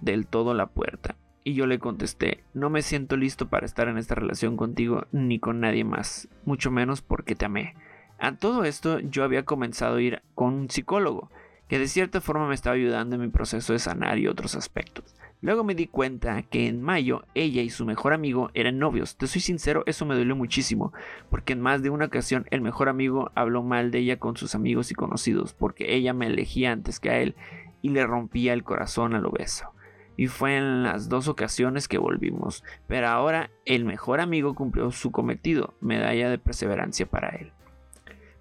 del 0.00 0.26
todo 0.26 0.54
la 0.54 0.66
puerta. 0.66 1.16
Y 1.44 1.54
yo 1.54 1.66
le 1.66 1.78
contesté, 1.78 2.44
no 2.54 2.70
me 2.70 2.82
siento 2.82 3.16
listo 3.16 3.48
para 3.48 3.66
estar 3.66 3.88
en 3.88 3.98
esta 3.98 4.16
relación 4.16 4.56
contigo 4.56 5.06
ni 5.12 5.38
con 5.38 5.60
nadie 5.60 5.84
más, 5.84 6.28
mucho 6.44 6.72
menos 6.72 7.02
porque 7.02 7.36
te 7.36 7.44
amé. 7.44 7.74
A 8.18 8.36
todo 8.36 8.64
esto 8.64 9.00
yo 9.00 9.24
había 9.24 9.44
comenzado 9.44 9.96
a 9.96 10.02
ir 10.02 10.22
con 10.34 10.54
un 10.54 10.70
psicólogo 10.70 11.30
que 11.72 11.78
de 11.78 11.88
cierta 11.88 12.20
forma 12.20 12.46
me 12.46 12.54
estaba 12.54 12.76
ayudando 12.76 13.14
en 13.14 13.22
mi 13.22 13.28
proceso 13.28 13.72
de 13.72 13.78
sanar 13.78 14.18
y 14.18 14.26
otros 14.26 14.56
aspectos. 14.56 15.16
Luego 15.40 15.64
me 15.64 15.74
di 15.74 15.86
cuenta 15.86 16.42
que 16.42 16.68
en 16.68 16.82
mayo 16.82 17.24
ella 17.34 17.62
y 17.62 17.70
su 17.70 17.86
mejor 17.86 18.12
amigo 18.12 18.50
eran 18.52 18.78
novios. 18.78 19.16
Te 19.16 19.26
soy 19.26 19.40
sincero, 19.40 19.82
eso 19.86 20.04
me 20.04 20.14
dolió 20.14 20.36
muchísimo, 20.36 20.92
porque 21.30 21.54
en 21.54 21.62
más 21.62 21.82
de 21.82 21.88
una 21.88 22.04
ocasión 22.04 22.44
el 22.50 22.60
mejor 22.60 22.90
amigo 22.90 23.30
habló 23.34 23.62
mal 23.62 23.90
de 23.90 24.00
ella 24.00 24.18
con 24.18 24.36
sus 24.36 24.54
amigos 24.54 24.90
y 24.90 24.94
conocidos, 24.94 25.54
porque 25.54 25.94
ella 25.94 26.12
me 26.12 26.26
elegía 26.26 26.72
antes 26.72 27.00
que 27.00 27.08
a 27.08 27.20
él 27.20 27.36
y 27.80 27.88
le 27.88 28.04
rompía 28.04 28.52
el 28.52 28.64
corazón 28.64 29.14
a 29.14 29.20
lo 29.20 29.30
beso. 29.30 29.72
Y 30.18 30.26
fue 30.26 30.58
en 30.58 30.82
las 30.82 31.08
dos 31.08 31.26
ocasiones 31.26 31.88
que 31.88 31.96
volvimos, 31.96 32.64
pero 32.86 33.08
ahora 33.08 33.48
el 33.64 33.86
mejor 33.86 34.20
amigo 34.20 34.54
cumplió 34.54 34.90
su 34.90 35.10
cometido, 35.10 35.72
medalla 35.80 36.28
de 36.28 36.36
perseverancia 36.36 37.06
para 37.06 37.30
él. 37.30 37.54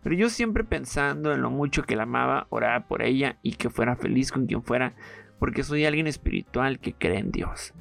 Pero 0.03 0.15
yo 0.15 0.29
siempre 0.29 0.63
pensando 0.63 1.34
en 1.34 1.41
lo 1.41 1.51
mucho 1.51 1.84
que 1.84 1.96
la 1.96 2.03
amaba, 2.03 2.48
oraba 2.50 2.88
por 2.88 3.03
ella 3.03 3.38
y 3.43 3.53
que 3.53 3.70
fuera 3.70 3.96
feliz 3.96 4.31
con 4.31 4.48
quien 4.48 4.63
fuera, 4.63 4.96
porque 5.39 5.63
soy 5.63 5.86
alguien 5.86 6.08
espiritual 6.08 6.79
que 6.79 6.93
cree 6.93 7.20
en 7.20 7.31
Dios. 7.31 7.74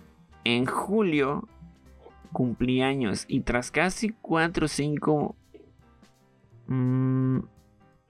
En 0.45 0.67
julio 0.67 1.49
cumplí 2.33 2.83
años 2.83 3.25
y 3.29 3.41
tras 3.41 3.71
casi 3.71 4.11
4 4.21 4.65
o 4.65 4.69
5... 4.69 5.37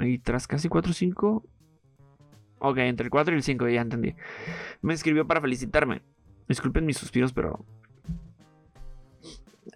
y 0.00 0.18
tras 0.18 0.46
casi 0.46 0.68
4 0.68 0.90
o 0.90 0.94
5... 0.94 1.44
Ok, 2.62 2.76
entre 2.78 3.04
el 3.04 3.10
4 3.10 3.32
y 3.32 3.36
el 3.38 3.42
5 3.42 3.68
ya 3.68 3.80
entendí. 3.80 4.14
Me 4.82 4.92
escribió 4.92 5.26
para 5.26 5.40
felicitarme. 5.40 6.02
Disculpen 6.46 6.84
mis 6.84 6.98
suspiros, 6.98 7.32
pero... 7.32 7.64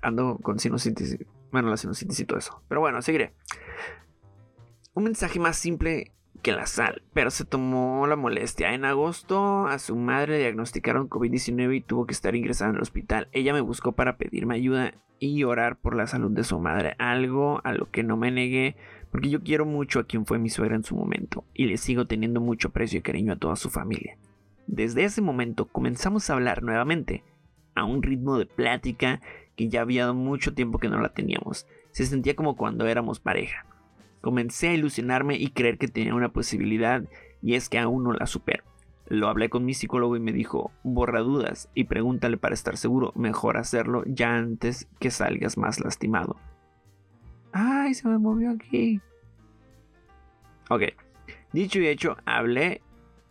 Ando 0.02 0.38
con 0.42 0.58
sinusitis. 0.58 1.18
Bueno, 1.50 1.70
la 1.70 1.76
sinusitis 1.78 2.20
y 2.20 2.24
todo 2.26 2.38
eso. 2.38 2.62
Pero 2.68 2.80
bueno, 2.80 3.00
seguiré. 3.00 3.32
Un 4.94 5.04
mensaje 5.04 5.40
más 5.40 5.56
simple 5.56 6.12
que 6.42 6.52
la 6.52 6.66
sal, 6.66 7.02
pero 7.12 7.32
se 7.32 7.44
tomó 7.44 8.06
la 8.06 8.14
molestia. 8.14 8.74
En 8.74 8.84
agosto 8.84 9.66
a 9.66 9.80
su 9.80 9.96
madre 9.96 10.38
diagnosticaron 10.38 11.08
COVID-19 11.08 11.76
y 11.76 11.80
tuvo 11.80 12.06
que 12.06 12.12
estar 12.12 12.36
ingresada 12.36 12.70
en 12.70 12.76
el 12.76 12.82
hospital. 12.82 13.28
Ella 13.32 13.52
me 13.52 13.60
buscó 13.60 13.92
para 13.92 14.16
pedirme 14.16 14.54
ayuda 14.54 14.94
y 15.18 15.42
orar 15.42 15.80
por 15.80 15.96
la 15.96 16.06
salud 16.06 16.30
de 16.30 16.44
su 16.44 16.60
madre, 16.60 16.94
algo 16.98 17.60
a 17.64 17.72
lo 17.72 17.90
que 17.90 18.04
no 18.04 18.16
me 18.16 18.30
negué 18.30 18.76
porque 19.10 19.30
yo 19.30 19.42
quiero 19.42 19.64
mucho 19.64 20.00
a 20.00 20.06
quien 20.06 20.26
fue 20.26 20.38
mi 20.38 20.48
suegra 20.48 20.76
en 20.76 20.84
su 20.84 20.96
momento 20.96 21.44
y 21.54 21.66
le 21.66 21.76
sigo 21.76 22.06
teniendo 22.06 22.40
mucho 22.40 22.68
aprecio 22.68 22.98
y 22.98 23.02
cariño 23.02 23.32
a 23.32 23.38
toda 23.38 23.56
su 23.56 23.70
familia. 23.70 24.16
Desde 24.66 25.04
ese 25.04 25.22
momento 25.22 25.66
comenzamos 25.66 26.28
a 26.28 26.34
hablar 26.34 26.62
nuevamente, 26.62 27.24
a 27.74 27.84
un 27.84 28.02
ritmo 28.02 28.38
de 28.38 28.46
plática 28.46 29.20
que 29.56 29.68
ya 29.68 29.82
había 29.82 30.12
mucho 30.12 30.54
tiempo 30.54 30.78
que 30.78 30.88
no 30.88 31.00
la 31.00 31.14
teníamos. 31.14 31.66
Se 31.90 32.06
sentía 32.06 32.34
como 32.36 32.56
cuando 32.56 32.86
éramos 32.86 33.20
pareja. 33.20 33.66
Comencé 34.24 34.68
a 34.68 34.72
ilusionarme 34.72 35.36
y 35.36 35.48
creer 35.48 35.76
que 35.76 35.86
tenía 35.86 36.14
una 36.14 36.30
posibilidad 36.30 37.04
y 37.42 37.56
es 37.56 37.68
que 37.68 37.78
aún 37.78 38.04
no 38.04 38.14
la 38.14 38.24
supero. 38.24 38.64
Lo 39.06 39.28
hablé 39.28 39.50
con 39.50 39.66
mi 39.66 39.74
psicólogo 39.74 40.16
y 40.16 40.20
me 40.20 40.32
dijo, 40.32 40.72
borra 40.82 41.20
dudas 41.20 41.68
y 41.74 41.84
pregúntale 41.84 42.38
para 42.38 42.54
estar 42.54 42.78
seguro, 42.78 43.12
mejor 43.16 43.58
hacerlo 43.58 44.02
ya 44.06 44.34
antes 44.34 44.88
que 44.98 45.10
salgas 45.10 45.58
más 45.58 45.78
lastimado. 45.78 46.36
¡Ay, 47.52 47.92
se 47.92 48.08
me 48.08 48.16
movió 48.16 48.52
aquí! 48.52 48.98
Ok, 50.70 50.84
dicho 51.52 51.78
y 51.78 51.88
hecho, 51.88 52.16
hablé 52.24 52.80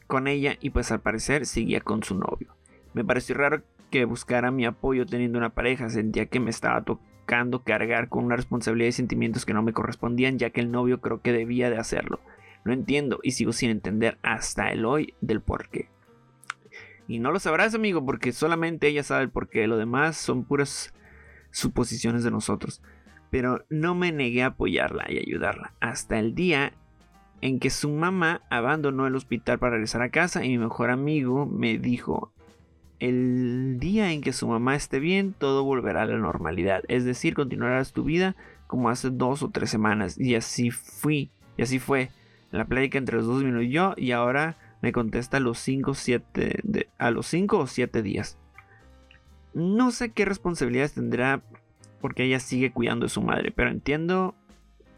con 0.05 0.27
ella 0.27 0.57
y 0.61 0.69
pues 0.69 0.91
al 0.91 1.01
parecer 1.01 1.47
seguía 1.47 1.81
con 1.81 2.03
su 2.03 2.13
novio. 2.13 2.55
Me 2.93 3.03
pareció 3.03 3.33
raro 3.33 3.63
que 3.89 4.05
buscara 4.05 4.51
mi 4.51 4.65
apoyo 4.67 5.07
teniendo 5.07 5.39
una 5.39 5.55
pareja, 5.55 5.89
sentía 5.89 6.27
que 6.27 6.39
me 6.39 6.51
estaba 6.51 6.83
tocando 7.23 7.63
cargar 7.63 8.09
con 8.09 8.25
una 8.25 8.35
responsabilidad 8.35 8.89
y 8.89 8.91
sentimientos 8.91 9.45
que 9.45 9.53
no 9.53 9.63
me 9.63 9.71
correspondían, 9.73 10.37
ya 10.37 10.49
que 10.49 10.59
el 10.59 10.71
novio 10.71 10.99
creo 10.99 11.21
que 11.21 11.31
debía 11.31 11.69
de 11.69 11.77
hacerlo. 11.77 12.19
No 12.65 12.73
entiendo 12.73 13.19
y 13.23 13.31
sigo 13.31 13.53
sin 13.53 13.69
entender 13.69 14.17
hasta 14.23 14.71
el 14.71 14.85
hoy 14.85 15.13
del 15.21 15.41
por 15.41 15.69
qué. 15.69 15.89
Y 17.07 17.19
no 17.19 17.31
lo 17.31 17.39
sabrás, 17.39 17.75
amigo, 17.75 18.05
porque 18.05 18.33
solamente 18.33 18.87
ella 18.87 19.03
sabe 19.03 19.23
el 19.23 19.29
por 19.29 19.49
qué. 19.49 19.67
Lo 19.67 19.77
demás 19.77 20.17
son 20.17 20.43
puras 20.43 20.93
suposiciones 21.51 22.23
de 22.23 22.31
nosotros. 22.31 22.81
Pero 23.29 23.65
no 23.69 23.95
me 23.95 24.11
negué 24.11 24.43
a 24.43 24.47
apoyarla 24.47 25.05
y 25.09 25.17
ayudarla. 25.17 25.73
Hasta 25.79 26.19
el 26.19 26.35
día 26.35 26.73
en 27.41 27.59
que 27.59 27.69
su 27.69 27.89
mamá 27.89 28.41
abandonó 28.49 29.07
el 29.07 29.15
hospital 29.15 29.59
para 29.59 29.73
regresar 29.73 30.01
a 30.01 30.09
casa 30.09 30.43
y 30.43 30.49
mi 30.49 30.57
mejor 30.57 30.89
amigo 30.89 31.45
me 31.45 31.77
dijo, 31.77 32.33
el 33.03 33.79
día 33.79 34.13
en 34.13 34.21
que 34.21 34.31
su 34.31 34.47
mamá 34.47 34.75
esté 34.75 34.99
bien, 34.99 35.33
todo 35.37 35.65
volverá 35.65 36.03
a 36.03 36.05
la 36.05 36.17
normalidad. 36.17 36.83
Es 36.87 37.03
decir, 37.03 37.33
continuarás 37.33 37.91
tu 37.91 38.05
vida 38.05 38.37
como 38.65 38.89
hace 38.89 39.09
dos 39.09 39.43
o 39.43 39.49
tres 39.49 39.69
semanas. 39.69 40.17
Y 40.17 40.35
así 40.35 40.71
fui. 40.71 41.29
Y 41.57 41.63
así 41.63 41.79
fue. 41.79 42.11
La 42.51 42.63
plática 42.63 42.97
entre 42.97 43.17
los 43.17 43.25
dos 43.25 43.43
minutos 43.43 43.67
yo. 43.69 43.93
Y 43.97 44.11
ahora 44.11 44.55
me 44.81 44.93
contesta 44.93 45.37
a 45.37 45.39
los 45.41 45.59
5 45.59 45.93
siete 45.95 46.87
a 46.97 47.11
los 47.11 47.27
5 47.27 47.57
o 47.59 47.67
7 47.67 48.01
días. 48.01 48.37
No 49.53 49.91
sé 49.91 50.13
qué 50.13 50.23
responsabilidades 50.23 50.93
tendrá 50.93 51.41
porque 51.99 52.23
ella 52.23 52.39
sigue 52.39 52.71
cuidando 52.71 53.05
de 53.05 53.09
su 53.09 53.21
madre, 53.21 53.51
pero 53.51 53.69
entiendo 53.69 54.33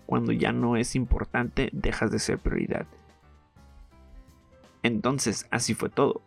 cuando 0.05 0.31
ya 0.31 0.51
no 0.51 0.77
es 0.77 0.95
importante, 0.95 1.69
dejas 1.73 2.11
de 2.11 2.19
ser 2.19 2.37
prioridad. 2.37 2.85
Entonces, 4.83 5.47
así 5.49 5.73
fue 5.73 5.89
todo. 5.89 6.21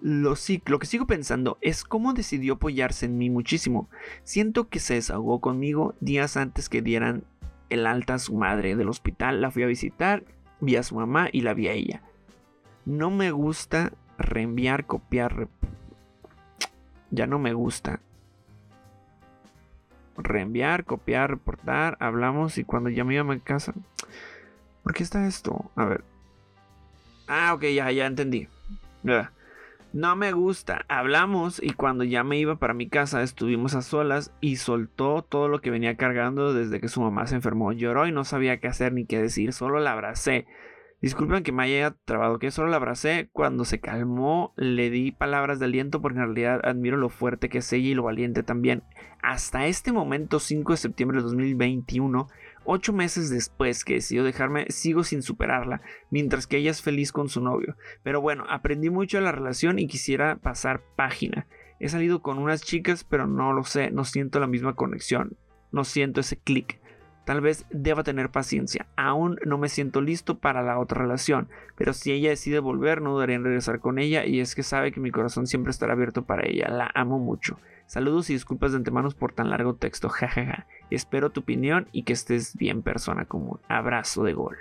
Lo, 0.00 0.34
lo, 0.66 0.78
que 0.78 0.86
sigo 0.86 1.06
pensando 1.06 1.58
es 1.60 1.84
cómo 1.84 2.12
decidió 2.12 2.54
apoyarse 2.54 3.06
en 3.06 3.18
mí 3.18 3.30
muchísimo. 3.30 3.88
Siento 4.22 4.68
que 4.68 4.78
se 4.78 4.94
desahogó 4.94 5.40
conmigo 5.40 5.94
días 6.00 6.36
antes 6.36 6.68
que 6.68 6.82
dieran 6.82 7.24
el 7.70 7.86
alta 7.86 8.14
a 8.14 8.18
su 8.18 8.34
madre 8.34 8.76
del 8.76 8.88
hospital. 8.88 9.40
La 9.40 9.50
fui 9.50 9.62
a 9.62 9.66
visitar, 9.66 10.24
vi 10.60 10.76
a 10.76 10.82
su 10.82 10.94
mamá 10.94 11.28
y 11.32 11.42
la 11.42 11.54
vi 11.54 11.68
a 11.68 11.72
ella. 11.72 12.02
No 12.84 13.10
me 13.10 13.30
gusta 13.30 13.92
reenviar, 14.18 14.86
copiar. 14.86 15.48
Ya 17.10 17.26
no 17.26 17.38
me 17.38 17.52
gusta. 17.52 18.00
Reenviar, 20.16 20.84
copiar, 20.84 21.30
reportar. 21.30 21.96
Hablamos 22.00 22.58
y 22.58 22.64
cuando 22.64 22.90
ya 22.90 23.04
me 23.04 23.14
iba 23.14 23.22
a 23.22 23.24
mi 23.24 23.40
casa. 23.40 23.74
¿Por 24.82 24.94
qué 24.94 25.02
está 25.02 25.26
esto? 25.26 25.70
A 25.76 25.84
ver. 25.84 26.04
Ah, 27.26 27.52
ok, 27.54 27.64
ya, 27.74 27.90
ya 27.92 28.06
entendí. 28.06 28.48
No 29.94 30.16
me 30.16 30.32
gusta. 30.32 30.84
Hablamos 30.88 31.62
y 31.62 31.72
cuando 31.72 32.04
ya 32.04 32.22
me 32.22 32.38
iba 32.38 32.58
para 32.58 32.74
mi 32.74 32.88
casa 32.88 33.22
estuvimos 33.22 33.74
a 33.74 33.80
solas 33.80 34.34
y 34.40 34.56
soltó 34.56 35.22
todo 35.22 35.48
lo 35.48 35.62
que 35.62 35.70
venía 35.70 35.96
cargando 35.96 36.52
desde 36.52 36.80
que 36.80 36.88
su 36.88 37.00
mamá 37.00 37.26
se 37.26 37.36
enfermó. 37.36 37.72
Lloró 37.72 38.06
y 38.06 38.12
no 38.12 38.24
sabía 38.24 38.60
qué 38.60 38.68
hacer 38.68 38.92
ni 38.92 39.06
qué 39.06 39.20
decir, 39.20 39.54
solo 39.54 39.80
la 39.80 39.92
abracé. 39.92 40.46
Disculpen 41.00 41.44
que 41.44 41.52
me 41.52 41.62
haya 41.62 41.96
trabado, 42.04 42.38
que 42.38 42.50
solo 42.50 42.68
la 42.68 42.76
abracé. 42.76 43.30
Cuando 43.32 43.64
se 43.64 43.80
calmó, 43.80 44.52
le 44.56 44.90
di 44.90 45.12
palabras 45.12 45.58
de 45.58 45.66
aliento 45.66 46.02
porque 46.02 46.18
en 46.18 46.24
realidad 46.24 46.60
admiro 46.64 46.96
lo 46.96 47.08
fuerte 47.08 47.48
que 47.48 47.58
es 47.58 47.72
ella 47.72 47.88
y 47.88 47.94
lo 47.94 48.02
valiente 48.02 48.42
también. 48.42 48.82
Hasta 49.22 49.66
este 49.66 49.92
momento, 49.92 50.40
5 50.40 50.72
de 50.72 50.76
septiembre 50.76 51.18
de 51.18 51.22
2021, 51.22 52.28
Ocho 52.70 52.92
meses 52.92 53.30
después 53.30 53.82
que 53.82 53.94
decidió 53.94 54.24
dejarme, 54.24 54.66
sigo 54.68 55.02
sin 55.02 55.22
superarla, 55.22 55.80
mientras 56.10 56.46
que 56.46 56.58
ella 56.58 56.70
es 56.70 56.82
feliz 56.82 57.12
con 57.12 57.30
su 57.30 57.40
novio. 57.40 57.76
Pero 58.02 58.20
bueno, 58.20 58.44
aprendí 58.46 58.90
mucho 58.90 59.16
de 59.16 59.24
la 59.24 59.32
relación 59.32 59.78
y 59.78 59.86
quisiera 59.86 60.36
pasar 60.36 60.82
página. 60.94 61.46
He 61.80 61.88
salido 61.88 62.20
con 62.20 62.38
unas 62.38 62.60
chicas, 62.60 63.04
pero 63.04 63.26
no 63.26 63.54
lo 63.54 63.64
sé, 63.64 63.90
no 63.90 64.04
siento 64.04 64.38
la 64.38 64.46
misma 64.46 64.74
conexión, 64.74 65.38
no 65.72 65.82
siento 65.84 66.20
ese 66.20 66.36
clic. 66.36 66.78
Tal 67.24 67.40
vez 67.40 67.64
deba 67.70 68.02
tener 68.02 68.30
paciencia. 68.30 68.86
Aún 68.96 69.38
no 69.46 69.56
me 69.56 69.70
siento 69.70 70.02
listo 70.02 70.38
para 70.38 70.60
la 70.60 70.78
otra 70.78 71.00
relación, 71.00 71.48
pero 71.74 71.94
si 71.94 72.12
ella 72.12 72.28
decide 72.28 72.58
volver, 72.58 73.00
no 73.00 73.14
dudaré 73.14 73.32
en 73.32 73.44
regresar 73.44 73.80
con 73.80 73.98
ella 73.98 74.26
y 74.26 74.40
es 74.40 74.54
que 74.54 74.62
sabe 74.62 74.92
que 74.92 75.00
mi 75.00 75.10
corazón 75.10 75.46
siempre 75.46 75.70
estará 75.70 75.94
abierto 75.94 76.26
para 76.26 76.46
ella. 76.46 76.68
La 76.68 76.90
amo 76.94 77.18
mucho. 77.18 77.58
Saludos 77.88 78.28
y 78.28 78.34
disculpas 78.34 78.72
de 78.72 78.76
antemano 78.76 79.10
por 79.12 79.32
tan 79.32 79.48
largo 79.48 79.74
texto, 79.74 80.08
jajaja. 80.10 80.66
Espero 80.90 81.30
tu 81.30 81.40
opinión 81.40 81.88
y 81.90 82.02
que 82.02 82.12
estés 82.12 82.54
bien, 82.54 82.82
persona 82.82 83.24
común. 83.24 83.60
Abrazo 83.66 84.24
de 84.24 84.34
gol. 84.34 84.58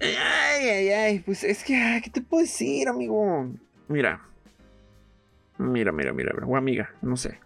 Ay, 0.00 0.68
ay, 0.68 0.88
ay, 0.90 1.18
pues 1.18 1.42
es 1.42 1.64
que, 1.64 2.00
¿qué 2.02 2.08
te 2.08 2.22
puedo 2.22 2.42
decir, 2.42 2.88
amigo? 2.88 3.50
Mira. 3.88 4.20
Mira, 5.58 5.90
mira, 5.90 6.12
mira, 6.12 6.32
o 6.46 6.56
amiga, 6.56 6.94
no 7.02 7.16
sé. 7.16 7.40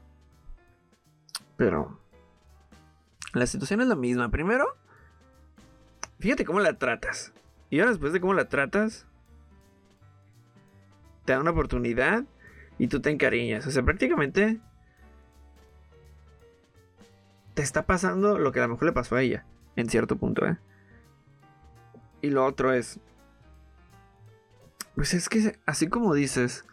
Pero... 1.56 1.98
La 3.32 3.46
situación 3.46 3.80
es 3.80 3.88
la 3.88 3.96
misma. 3.96 4.30
Primero, 4.30 4.76
fíjate 6.18 6.44
cómo 6.44 6.60
la 6.60 6.78
tratas. 6.78 7.32
Y 7.70 7.80
ahora 7.80 7.92
después 7.92 8.12
de 8.12 8.20
cómo 8.20 8.34
la 8.34 8.50
tratas, 8.50 9.06
te 11.24 11.32
da 11.32 11.40
una 11.40 11.52
oportunidad 11.52 12.24
y 12.78 12.88
tú 12.88 13.00
te 13.00 13.10
encariñas. 13.10 13.66
O 13.66 13.70
sea, 13.70 13.82
prácticamente 13.82 14.60
te 17.54 17.62
está 17.62 17.86
pasando 17.86 18.38
lo 18.38 18.52
que 18.52 18.60
a 18.60 18.64
lo 18.64 18.70
mejor 18.70 18.86
le 18.86 18.92
pasó 18.92 19.16
a 19.16 19.22
ella, 19.22 19.44
en 19.76 19.88
cierto 19.88 20.16
punto, 20.16 20.46
¿eh? 20.46 20.58
Y 22.20 22.30
lo 22.30 22.44
otro 22.44 22.72
es, 22.72 22.98
pues 24.94 25.14
es 25.14 25.28
que 25.28 25.58
así 25.66 25.88
como 25.88 26.14
dices, 26.14 26.64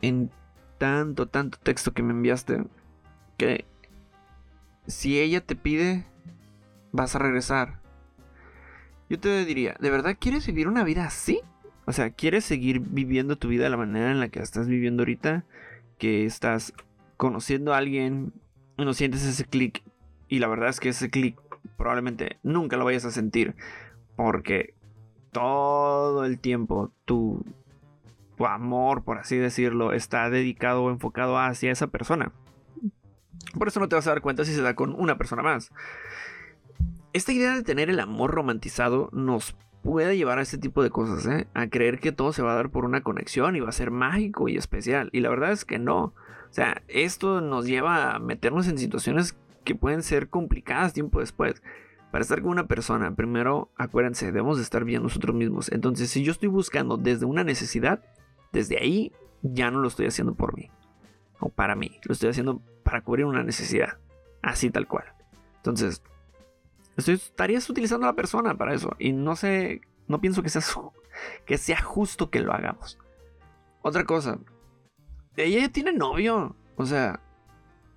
en 0.00 0.30
tanto, 0.78 1.26
tanto 1.26 1.58
texto 1.58 1.92
que 1.92 2.02
me 2.02 2.12
enviaste, 2.12 2.64
que 3.36 3.66
si 4.86 5.18
ella 5.18 5.44
te 5.44 5.56
pide, 5.56 6.06
vas 6.92 7.14
a 7.14 7.18
regresar. 7.18 7.80
Yo 9.10 9.18
te 9.18 9.44
diría, 9.44 9.76
¿de 9.80 9.90
verdad 9.90 10.16
quieres 10.18 10.46
vivir 10.46 10.68
una 10.68 10.84
vida 10.84 11.04
así? 11.04 11.40
O 11.88 11.92
sea, 11.94 12.10
¿quieres 12.10 12.44
seguir 12.44 12.80
viviendo 12.80 13.38
tu 13.38 13.48
vida 13.48 13.64
de 13.64 13.70
la 13.70 13.78
manera 13.78 14.10
en 14.10 14.20
la 14.20 14.28
que 14.28 14.40
estás 14.40 14.68
viviendo 14.68 15.00
ahorita? 15.00 15.46
Que 15.96 16.26
estás 16.26 16.74
conociendo 17.16 17.72
a 17.72 17.78
alguien 17.78 18.34
y 18.76 18.84
no 18.84 18.92
sientes 18.92 19.24
ese 19.24 19.46
clic. 19.46 19.82
Y 20.28 20.40
la 20.40 20.48
verdad 20.48 20.68
es 20.68 20.80
que 20.80 20.90
ese 20.90 21.08
clic 21.08 21.40
probablemente 21.78 22.36
nunca 22.42 22.76
lo 22.76 22.84
vayas 22.84 23.06
a 23.06 23.10
sentir. 23.10 23.54
Porque 24.16 24.74
todo 25.32 26.26
el 26.26 26.38
tiempo 26.38 26.92
tu, 27.06 27.42
tu 28.36 28.44
amor, 28.44 29.02
por 29.02 29.16
así 29.16 29.38
decirlo, 29.38 29.94
está 29.94 30.28
dedicado 30.28 30.82
o 30.82 30.90
enfocado 30.90 31.38
hacia 31.38 31.72
esa 31.72 31.86
persona. 31.86 32.32
Por 33.56 33.68
eso 33.68 33.80
no 33.80 33.88
te 33.88 33.96
vas 33.96 34.06
a 34.06 34.10
dar 34.10 34.20
cuenta 34.20 34.44
si 34.44 34.52
se 34.52 34.60
da 34.60 34.74
con 34.74 34.94
una 34.94 35.16
persona 35.16 35.42
más. 35.42 35.72
Esta 37.14 37.32
idea 37.32 37.54
de 37.54 37.62
tener 37.62 37.88
el 37.88 37.98
amor 37.98 38.32
romantizado 38.32 39.08
nos 39.14 39.56
puede 39.82 40.16
llevar 40.16 40.38
a 40.38 40.42
este 40.42 40.58
tipo 40.58 40.82
de 40.82 40.90
cosas, 40.90 41.26
¿eh? 41.26 41.48
A 41.54 41.68
creer 41.68 42.00
que 42.00 42.12
todo 42.12 42.32
se 42.32 42.42
va 42.42 42.52
a 42.52 42.56
dar 42.56 42.70
por 42.70 42.84
una 42.84 43.02
conexión 43.02 43.56
y 43.56 43.60
va 43.60 43.68
a 43.68 43.72
ser 43.72 43.90
mágico 43.90 44.48
y 44.48 44.56
especial. 44.56 45.10
Y 45.12 45.20
la 45.20 45.30
verdad 45.30 45.52
es 45.52 45.64
que 45.64 45.78
no. 45.78 46.14
O 46.50 46.52
sea, 46.52 46.82
esto 46.88 47.40
nos 47.40 47.66
lleva 47.66 48.14
a 48.14 48.18
meternos 48.18 48.68
en 48.68 48.78
situaciones 48.78 49.36
que 49.64 49.74
pueden 49.74 50.02
ser 50.02 50.28
complicadas 50.28 50.92
tiempo 50.92 51.20
después. 51.20 51.62
Para 52.10 52.22
estar 52.22 52.40
con 52.40 52.50
una 52.50 52.66
persona, 52.66 53.14
primero 53.14 53.70
acuérdense, 53.76 54.26
debemos 54.26 54.56
de 54.56 54.62
estar 54.62 54.84
bien 54.84 55.02
nosotros 55.02 55.36
mismos. 55.36 55.70
Entonces, 55.70 56.10
si 56.10 56.24
yo 56.24 56.32
estoy 56.32 56.48
buscando 56.48 56.96
desde 56.96 57.26
una 57.26 57.44
necesidad, 57.44 58.02
desde 58.52 58.78
ahí 58.78 59.12
ya 59.42 59.70
no 59.70 59.80
lo 59.80 59.88
estoy 59.88 60.06
haciendo 60.06 60.34
por 60.34 60.56
mí. 60.56 60.70
O 61.38 61.50
para 61.50 61.76
mí. 61.76 62.00
Lo 62.04 62.12
estoy 62.12 62.30
haciendo 62.30 62.62
para 62.82 63.02
cubrir 63.02 63.26
una 63.26 63.42
necesidad. 63.42 63.98
Así 64.42 64.70
tal 64.70 64.88
cual. 64.88 65.04
Entonces, 65.56 66.02
estarías 67.06 67.68
utilizando 67.70 68.06
a 68.06 68.10
la 68.10 68.16
persona 68.16 68.56
para 68.56 68.74
eso. 68.74 68.96
Y 68.98 69.12
no 69.12 69.36
sé, 69.36 69.82
no 70.08 70.20
pienso 70.20 70.42
que 71.46 71.58
sea, 71.58 71.80
justo 71.80 72.30
que 72.30 72.40
lo 72.40 72.52
hagamos. 72.52 72.98
Otra 73.82 74.04
cosa, 74.04 74.38
ella 75.36 75.60
ya 75.60 75.68
tiene 75.68 75.92
novio. 75.92 76.56
O 76.76 76.86
sea, 76.86 77.20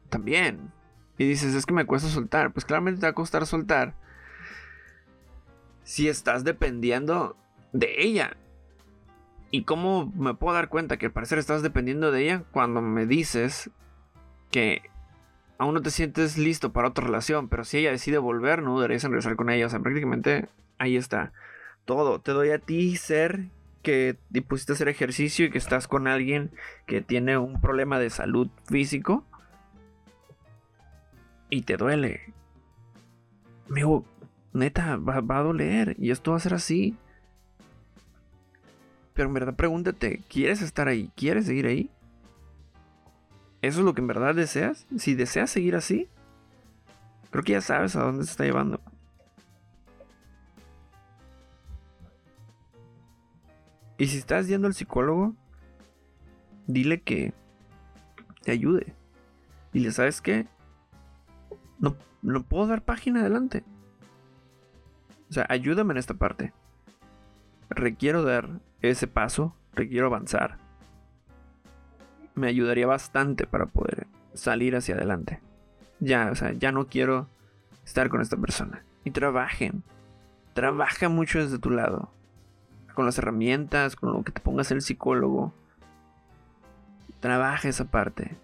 también. 0.10 0.72
Y 1.17 1.25
dices, 1.25 1.53
es 1.53 1.65
que 1.65 1.74
me 1.74 1.86
cuesta 1.86 2.10
soltar. 2.10 2.53
Pues 2.53 2.65
claramente 2.65 3.01
te 3.01 3.08
va 3.08 3.12
a 3.12 3.15
costar 3.15 3.46
soltar. 3.46 3.96
Si 5.84 6.08
estás 6.08 6.43
dependiendo 6.43 7.36
de 7.74 7.96
ella. 7.98 8.38
¿Y 9.50 9.63
cómo 9.63 10.12
me 10.15 10.34
puedo 10.34 10.53
dar 10.53 10.70
cuenta 10.70 10.98
que 10.98 11.08
al 11.08 11.12
parecer 11.12 11.38
estás 11.38 11.62
dependiendo 11.62 12.12
de 12.12 12.24
ella? 12.24 12.43
Cuando 12.51 12.81
me 12.81 13.05
dices 13.05 13.70
que 14.50 14.89
aún 15.62 15.75
no 15.75 15.84
te 15.84 15.91
sientes 15.91 16.39
listo 16.39 16.74
para 16.74 16.88
otra 16.88 17.06
relación, 17.06 17.48
pero 17.48 17.63
si 17.63 17.77
ella 17.77 17.91
decide 17.91 18.18
volver, 18.18 18.63
no 18.63 18.80
deberías 18.80 19.03
regresar 19.03 19.36
con 19.36 19.51
ella. 19.51 19.68
O 19.68 19.70
sea, 19.70 19.80
prácticamente 19.80 20.50
ahí 20.80 20.98
está. 20.98 21.34
Todo. 21.86 22.20
Te 22.20 22.32
doy 22.32 22.50
a 22.50 22.58
ti 22.58 22.96
ser 22.96 23.50
que 23.84 24.18
te 24.32 24.41
pusiste 24.41 24.72
a 24.72 24.74
hacer 24.74 24.89
ejercicio 24.89 25.46
y 25.46 25.51
que 25.51 25.60
estás 25.60 25.88
con 25.88 26.08
alguien 26.08 26.50
que 26.88 27.01
tiene 27.01 27.38
un 27.38 27.62
problema 27.62 28.00
de 28.00 28.10
salud 28.10 28.50
físico 28.65 29.24
y 31.51 31.62
te 31.62 31.77
duele. 31.77 32.34
Amigo, 33.70 34.03
neta, 34.53 34.96
va, 34.96 35.22
va, 35.22 35.38
a 35.38 35.44
doler 35.44 35.96
y 36.00 36.10
esto 36.10 36.32
va 36.32 36.38
a 36.38 36.39
ser 36.39 36.56
así. 36.56 36.98
Pero 39.13 39.27
en 39.27 39.36
verdad 39.36 39.56
pregúntate, 39.56 40.24
¿quieres 40.27 40.63
estar 40.63 40.88
ahí? 40.88 41.12
¿Quieres 41.15 41.46
seguir 41.46 41.68
ahí? 41.68 41.91
¿Eso 43.62 43.80
es 43.80 43.86
lo 43.86 43.94
que 43.94 44.01
en 44.01 44.08
verdad 44.08 44.34
deseas? 44.34 44.88
Si 44.98 45.13
deseas 45.13 45.51
seguir 45.51 45.75
así, 45.75 46.10
creo 47.30 47.44
que 47.44 47.53
ya 47.53 47.62
sabes 47.62 47.96
a 47.96 48.01
dónde 48.01 48.25
se 48.25 48.32
está 48.32 48.44
llevando. 48.44 48.82
Y 54.00 54.08
si 54.08 54.18
estás 54.18 54.48
yendo 54.48 54.65
al 54.65 54.74
psicólogo, 54.74 55.36
dile 56.65 57.01
que 57.01 57.34
te 58.41 58.51
ayude. 58.51 58.96
Dile, 59.74 59.91
¿sabes 59.91 60.22
qué? 60.22 60.48
No, 61.77 61.96
no 62.24 62.44
puedo 62.44 62.65
dar 62.65 62.84
página 62.84 63.20
adelante. 63.22 63.63
O 65.29 65.33
sea, 65.33 65.46
ayúdame 65.50 65.94
en 65.94 65.98
esta 65.98 66.16
parte. 66.16 66.51
Requiero 67.70 68.24
dar 68.24 68.59
ese 68.81 69.05
paso, 69.05 69.55
requiero 69.75 70.07
avanzar 70.07 70.71
me 72.35 72.48
ayudaría 72.48 72.87
bastante 72.87 73.46
para 73.46 73.65
poder 73.65 74.07
salir 74.33 74.75
hacia 74.75 74.96
adelante. 74.96 75.41
Ya, 76.00 76.29
o 76.31 76.35
sea, 76.35 76.53
ya 76.53 76.72
no 76.72 76.87
quiero 76.87 77.27
estar 77.85 78.09
con 78.09 78.22
esta 78.22 78.37
persona. 78.37 78.83
Y 79.03 79.11
trabajen. 79.11 79.83
Trabaja 80.53 81.09
mucho 81.09 81.39
desde 81.39 81.59
tu 81.59 81.70
lado. 81.70 82.11
Con 82.94 83.05
las 83.05 83.17
herramientas, 83.17 83.96
con 83.96 84.13
lo 84.13 84.24
que 84.24 84.31
te 84.31 84.41
pongas 84.41 84.72
el 84.72 84.81
psicólogo. 84.81 85.53
Trabaja 87.20 87.70
esa 87.70 87.85
parte. 87.85 88.35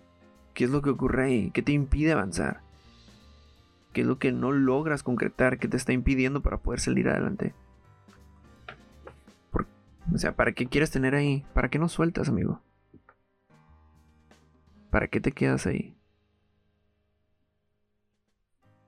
¿Qué 0.54 0.66
es 0.66 0.70
lo 0.70 0.82
que 0.82 0.90
ocurre 0.90 1.26
ahí? 1.26 1.52
¿Qué 1.52 1.62
te 1.62 1.72
impide 1.72 2.14
avanzar? 2.14 2.62
¿Qué 3.94 4.02
es 4.02 4.08
lo 4.08 4.20
que 4.20 4.32
no 4.32 4.52
logras 4.52 5.04
concretar? 5.04 5.58
¿Qué 5.58 5.68
te 5.68 5.78
está 5.78 5.94
impidiendo 5.94 6.42
para 6.42 6.58
poder 6.58 6.80
salir 6.80 7.10
adelante? 7.10 7.54
o 10.14 10.18
sea, 10.18 10.36
¿para 10.36 10.54
qué 10.54 10.68
quieres 10.68 10.92
tener 10.92 11.16
ahí? 11.16 11.46
¿Para 11.54 11.70
qué 11.70 11.80
no 11.80 11.90
sueltas, 11.90 12.30
amigo? 12.30 12.62
¿Para 14.90 15.08
qué 15.08 15.20
te 15.20 15.32
quedas 15.32 15.66
ahí? 15.68 15.96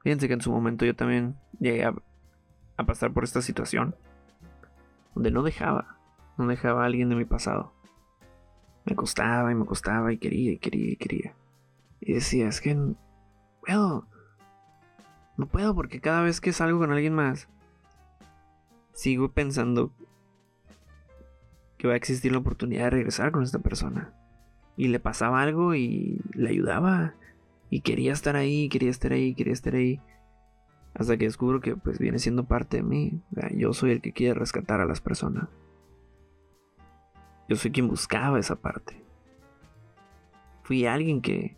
Fíjense 0.01 0.27
que 0.27 0.33
en 0.33 0.41
su 0.41 0.51
momento 0.51 0.85
yo 0.85 0.95
también 0.95 1.35
llegué 1.59 1.83
a, 1.83 1.93
pasar 2.85 3.11
por 3.11 3.23
esta 3.23 3.41
situación. 3.41 3.95
Donde 5.13 5.31
no 5.31 5.43
dejaba. 5.43 5.97
No 6.37 6.47
dejaba 6.47 6.83
a 6.83 6.85
alguien 6.85 7.09
de 7.09 7.15
mi 7.15 7.25
pasado. 7.25 7.73
Me 8.85 8.95
costaba 8.95 9.51
y 9.51 9.55
me 9.55 9.65
costaba 9.65 10.13
y 10.13 10.17
quería 10.17 10.53
y 10.53 10.57
quería 10.57 10.91
y 10.93 10.95
quería. 10.95 11.35
Y 11.99 12.13
decía, 12.13 12.47
es 12.47 12.61
que 12.61 12.75
no 12.75 12.95
puedo. 13.59 14.07
No 15.35 15.47
puedo 15.47 15.75
porque 15.75 15.99
cada 15.99 16.21
vez 16.21 16.39
que 16.39 16.53
salgo 16.53 16.79
con 16.79 16.91
alguien 16.91 17.13
más, 17.13 17.49
sigo 18.93 19.31
pensando 19.31 19.91
que 21.77 21.87
va 21.87 21.93
a 21.93 21.97
existir 21.97 22.31
la 22.31 22.39
oportunidad 22.39 22.85
de 22.85 22.89
regresar 22.89 23.31
con 23.31 23.43
esta 23.43 23.59
persona 23.59 24.13
y 24.79 24.87
le 24.87 25.01
pasaba 25.01 25.41
algo 25.41 25.75
y 25.75 26.21
le 26.31 26.51
ayudaba. 26.51 27.13
Y 27.69 27.81
quería 27.81 28.13
estar 28.13 28.37
ahí, 28.37 28.69
quería 28.69 28.89
estar 28.89 29.11
ahí, 29.11 29.35
quería 29.35 29.51
estar 29.51 29.75
ahí. 29.75 29.99
Hasta 30.93 31.17
que 31.17 31.25
descubro 31.25 31.59
que 31.59 31.75
pues 31.75 31.99
viene 31.99 32.17
siendo 32.17 32.45
parte 32.45 32.77
de 32.77 32.83
mí. 32.83 33.21
yo 33.57 33.73
soy 33.73 33.91
el 33.91 34.01
que 34.01 34.13
quiere 34.13 34.39
rescatar 34.39 34.79
a 34.79 34.85
las 34.85 35.01
personas. 35.01 35.49
Yo 37.49 37.57
soy 37.57 37.71
quien 37.71 37.89
buscaba 37.89 38.39
esa 38.39 38.55
parte. 38.55 39.03
Fui 40.63 40.85
alguien 40.85 41.21
que... 41.21 41.57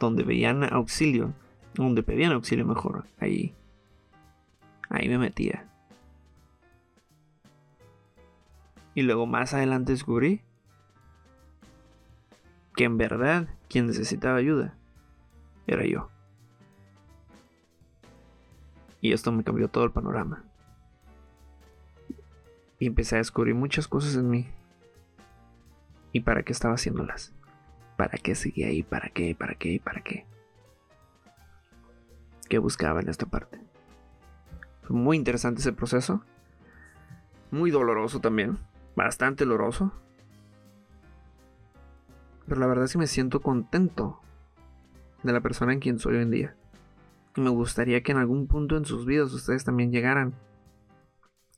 Donde 0.00 0.24
veían 0.24 0.64
auxilio. 0.64 1.34
Donde 1.74 2.02
pedían 2.02 2.32
auxilio 2.32 2.66
mejor. 2.66 3.04
Ahí. 3.20 3.54
Ahí 4.88 5.08
me 5.08 5.18
metía. 5.18 5.68
Y 8.96 9.02
luego 9.02 9.26
más 9.26 9.54
adelante 9.54 9.92
descubrí 9.92 10.42
que 12.76 12.84
en 12.84 12.98
verdad 12.98 13.48
quien 13.68 13.86
necesitaba 13.86 14.36
ayuda 14.36 14.74
era 15.66 15.84
yo. 15.84 16.10
Y 19.00 19.12
esto 19.12 19.32
me 19.32 19.42
cambió 19.42 19.68
todo 19.68 19.84
el 19.84 19.92
panorama. 19.92 20.44
Y 22.78 22.86
empecé 22.86 23.16
a 23.16 23.18
descubrir 23.18 23.54
muchas 23.54 23.88
cosas 23.88 24.14
en 24.14 24.28
mí. 24.28 24.48
¿Y 26.12 26.20
para 26.20 26.42
qué 26.42 26.52
estaba 26.52 26.74
haciéndolas? 26.74 27.32
¿Para 27.96 28.18
qué 28.18 28.34
seguía 28.34 28.68
ahí? 28.68 28.82
¿Para 28.82 29.08
qué? 29.08 29.34
¿Para 29.34 29.54
qué? 29.54 29.80
¿Para 29.82 30.02
qué? 30.02 30.26
¿Qué 32.48 32.58
buscaba 32.58 33.00
en 33.00 33.08
esta 33.08 33.26
parte? 33.26 33.58
Fue 34.82 34.94
muy 34.94 35.16
interesante 35.16 35.60
ese 35.60 35.72
proceso. 35.72 36.22
Muy 37.50 37.70
doloroso 37.70 38.20
también. 38.20 38.58
Bastante 38.94 39.44
doloroso. 39.44 39.92
Pero 42.46 42.60
la 42.60 42.66
verdad 42.66 42.84
es 42.84 42.92
que 42.92 42.98
me 42.98 43.06
siento 43.06 43.40
contento 43.40 44.20
de 45.22 45.32
la 45.32 45.40
persona 45.40 45.72
en 45.72 45.80
quien 45.80 45.98
soy 45.98 46.16
hoy 46.16 46.22
en 46.22 46.30
día. 46.30 46.56
Y 47.36 47.40
me 47.40 47.50
gustaría 47.50 48.02
que 48.02 48.12
en 48.12 48.18
algún 48.18 48.46
punto 48.46 48.76
en 48.76 48.84
sus 48.84 49.04
vidas 49.04 49.32
ustedes 49.32 49.64
también 49.64 49.90
llegaran 49.90 50.34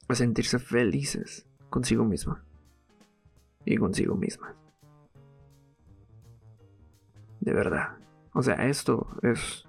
a 0.09 0.14
sentirse 0.14 0.59
felices 0.59 1.46
consigo 1.70 2.05
misma. 2.05 2.44
Y 3.64 3.77
consigo 3.77 4.16
misma. 4.16 4.55
De 7.40 7.53
verdad. 7.53 7.98
O 8.33 8.42
sea, 8.42 8.55
esto 8.66 9.07
es 9.22 9.68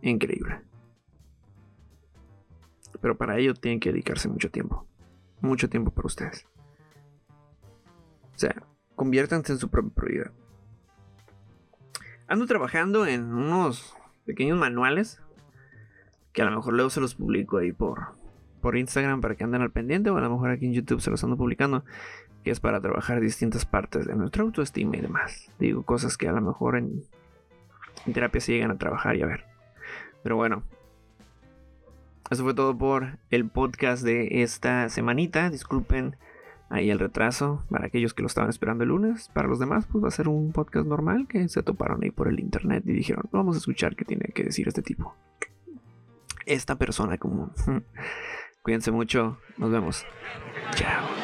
increíble. 0.00 0.60
Pero 3.00 3.16
para 3.16 3.36
ello 3.38 3.54
tienen 3.54 3.80
que 3.80 3.90
dedicarse 3.90 4.28
mucho 4.28 4.50
tiempo. 4.50 4.86
Mucho 5.40 5.68
tiempo 5.68 5.90
para 5.90 6.06
ustedes. 6.06 6.46
O 8.34 8.38
sea, 8.38 8.54
conviértanse 8.96 9.52
en 9.52 9.58
su 9.58 9.68
propia 9.68 9.92
prioridad. 9.94 10.32
Ando 12.26 12.46
trabajando 12.46 13.06
en 13.06 13.32
unos 13.34 13.96
pequeños 14.24 14.58
manuales 14.58 15.20
que 16.32 16.42
a 16.42 16.46
lo 16.46 16.56
mejor 16.56 16.74
luego 16.74 16.90
se 16.90 17.00
los 17.00 17.14
publico 17.14 17.58
ahí 17.58 17.72
por, 17.72 18.16
por 18.60 18.76
Instagram 18.76 19.20
para 19.20 19.36
que 19.36 19.44
anden 19.44 19.62
al 19.62 19.70
pendiente 19.70 20.10
o 20.10 20.16
a 20.16 20.20
lo 20.20 20.30
mejor 20.30 20.50
aquí 20.50 20.66
en 20.66 20.72
YouTube 20.72 21.00
se 21.00 21.10
los 21.10 21.22
ando 21.22 21.36
publicando, 21.36 21.84
que 22.42 22.50
es 22.50 22.60
para 22.60 22.80
trabajar 22.80 23.20
distintas 23.20 23.64
partes 23.66 24.06
de 24.06 24.14
nuestra 24.14 24.42
autoestima 24.42 24.96
y 24.96 25.00
demás. 25.00 25.50
Digo 25.58 25.84
cosas 25.84 26.16
que 26.16 26.28
a 26.28 26.32
lo 26.32 26.40
mejor 26.40 26.76
en, 26.76 27.04
en 28.06 28.12
terapia 28.12 28.40
se 28.40 28.52
llegan 28.52 28.70
a 28.70 28.78
trabajar 28.78 29.16
y 29.16 29.22
a 29.22 29.26
ver. 29.26 29.44
Pero 30.22 30.36
bueno, 30.36 30.64
eso 32.30 32.42
fue 32.42 32.54
todo 32.54 32.76
por 32.76 33.18
el 33.30 33.48
podcast 33.48 34.02
de 34.02 34.42
esta 34.42 34.88
semanita. 34.88 35.50
Disculpen 35.50 36.16
ahí 36.70 36.90
el 36.90 36.98
retraso 36.98 37.64
para 37.70 37.86
aquellos 37.86 38.14
que 38.14 38.22
lo 38.22 38.26
estaban 38.26 38.50
esperando 38.50 38.84
el 38.84 38.90
lunes. 38.90 39.30
Para 39.32 39.48
los 39.48 39.58
demás, 39.58 39.86
pues 39.90 40.02
va 40.04 40.08
a 40.08 40.12
ser 40.12 40.28
un 40.28 40.52
podcast 40.52 40.86
normal 40.86 41.26
que 41.28 41.48
se 41.48 41.62
toparon 41.62 42.02
ahí 42.02 42.10
por 42.10 42.28
el 42.28 42.40
internet 42.40 42.84
y 42.86 42.92
dijeron, 42.92 43.24
vamos 43.32 43.56
a 43.56 43.58
escuchar 43.58 43.96
qué 43.96 44.04
tiene 44.04 44.26
que 44.34 44.44
decir 44.44 44.68
este 44.68 44.82
tipo. 44.82 45.14
Esta 46.46 46.76
persona 46.76 47.18
común. 47.18 47.52
Cuídense 48.62 48.90
mucho. 48.90 49.38
Nos 49.58 49.70
vemos. 49.70 50.06
Chao. 50.72 51.23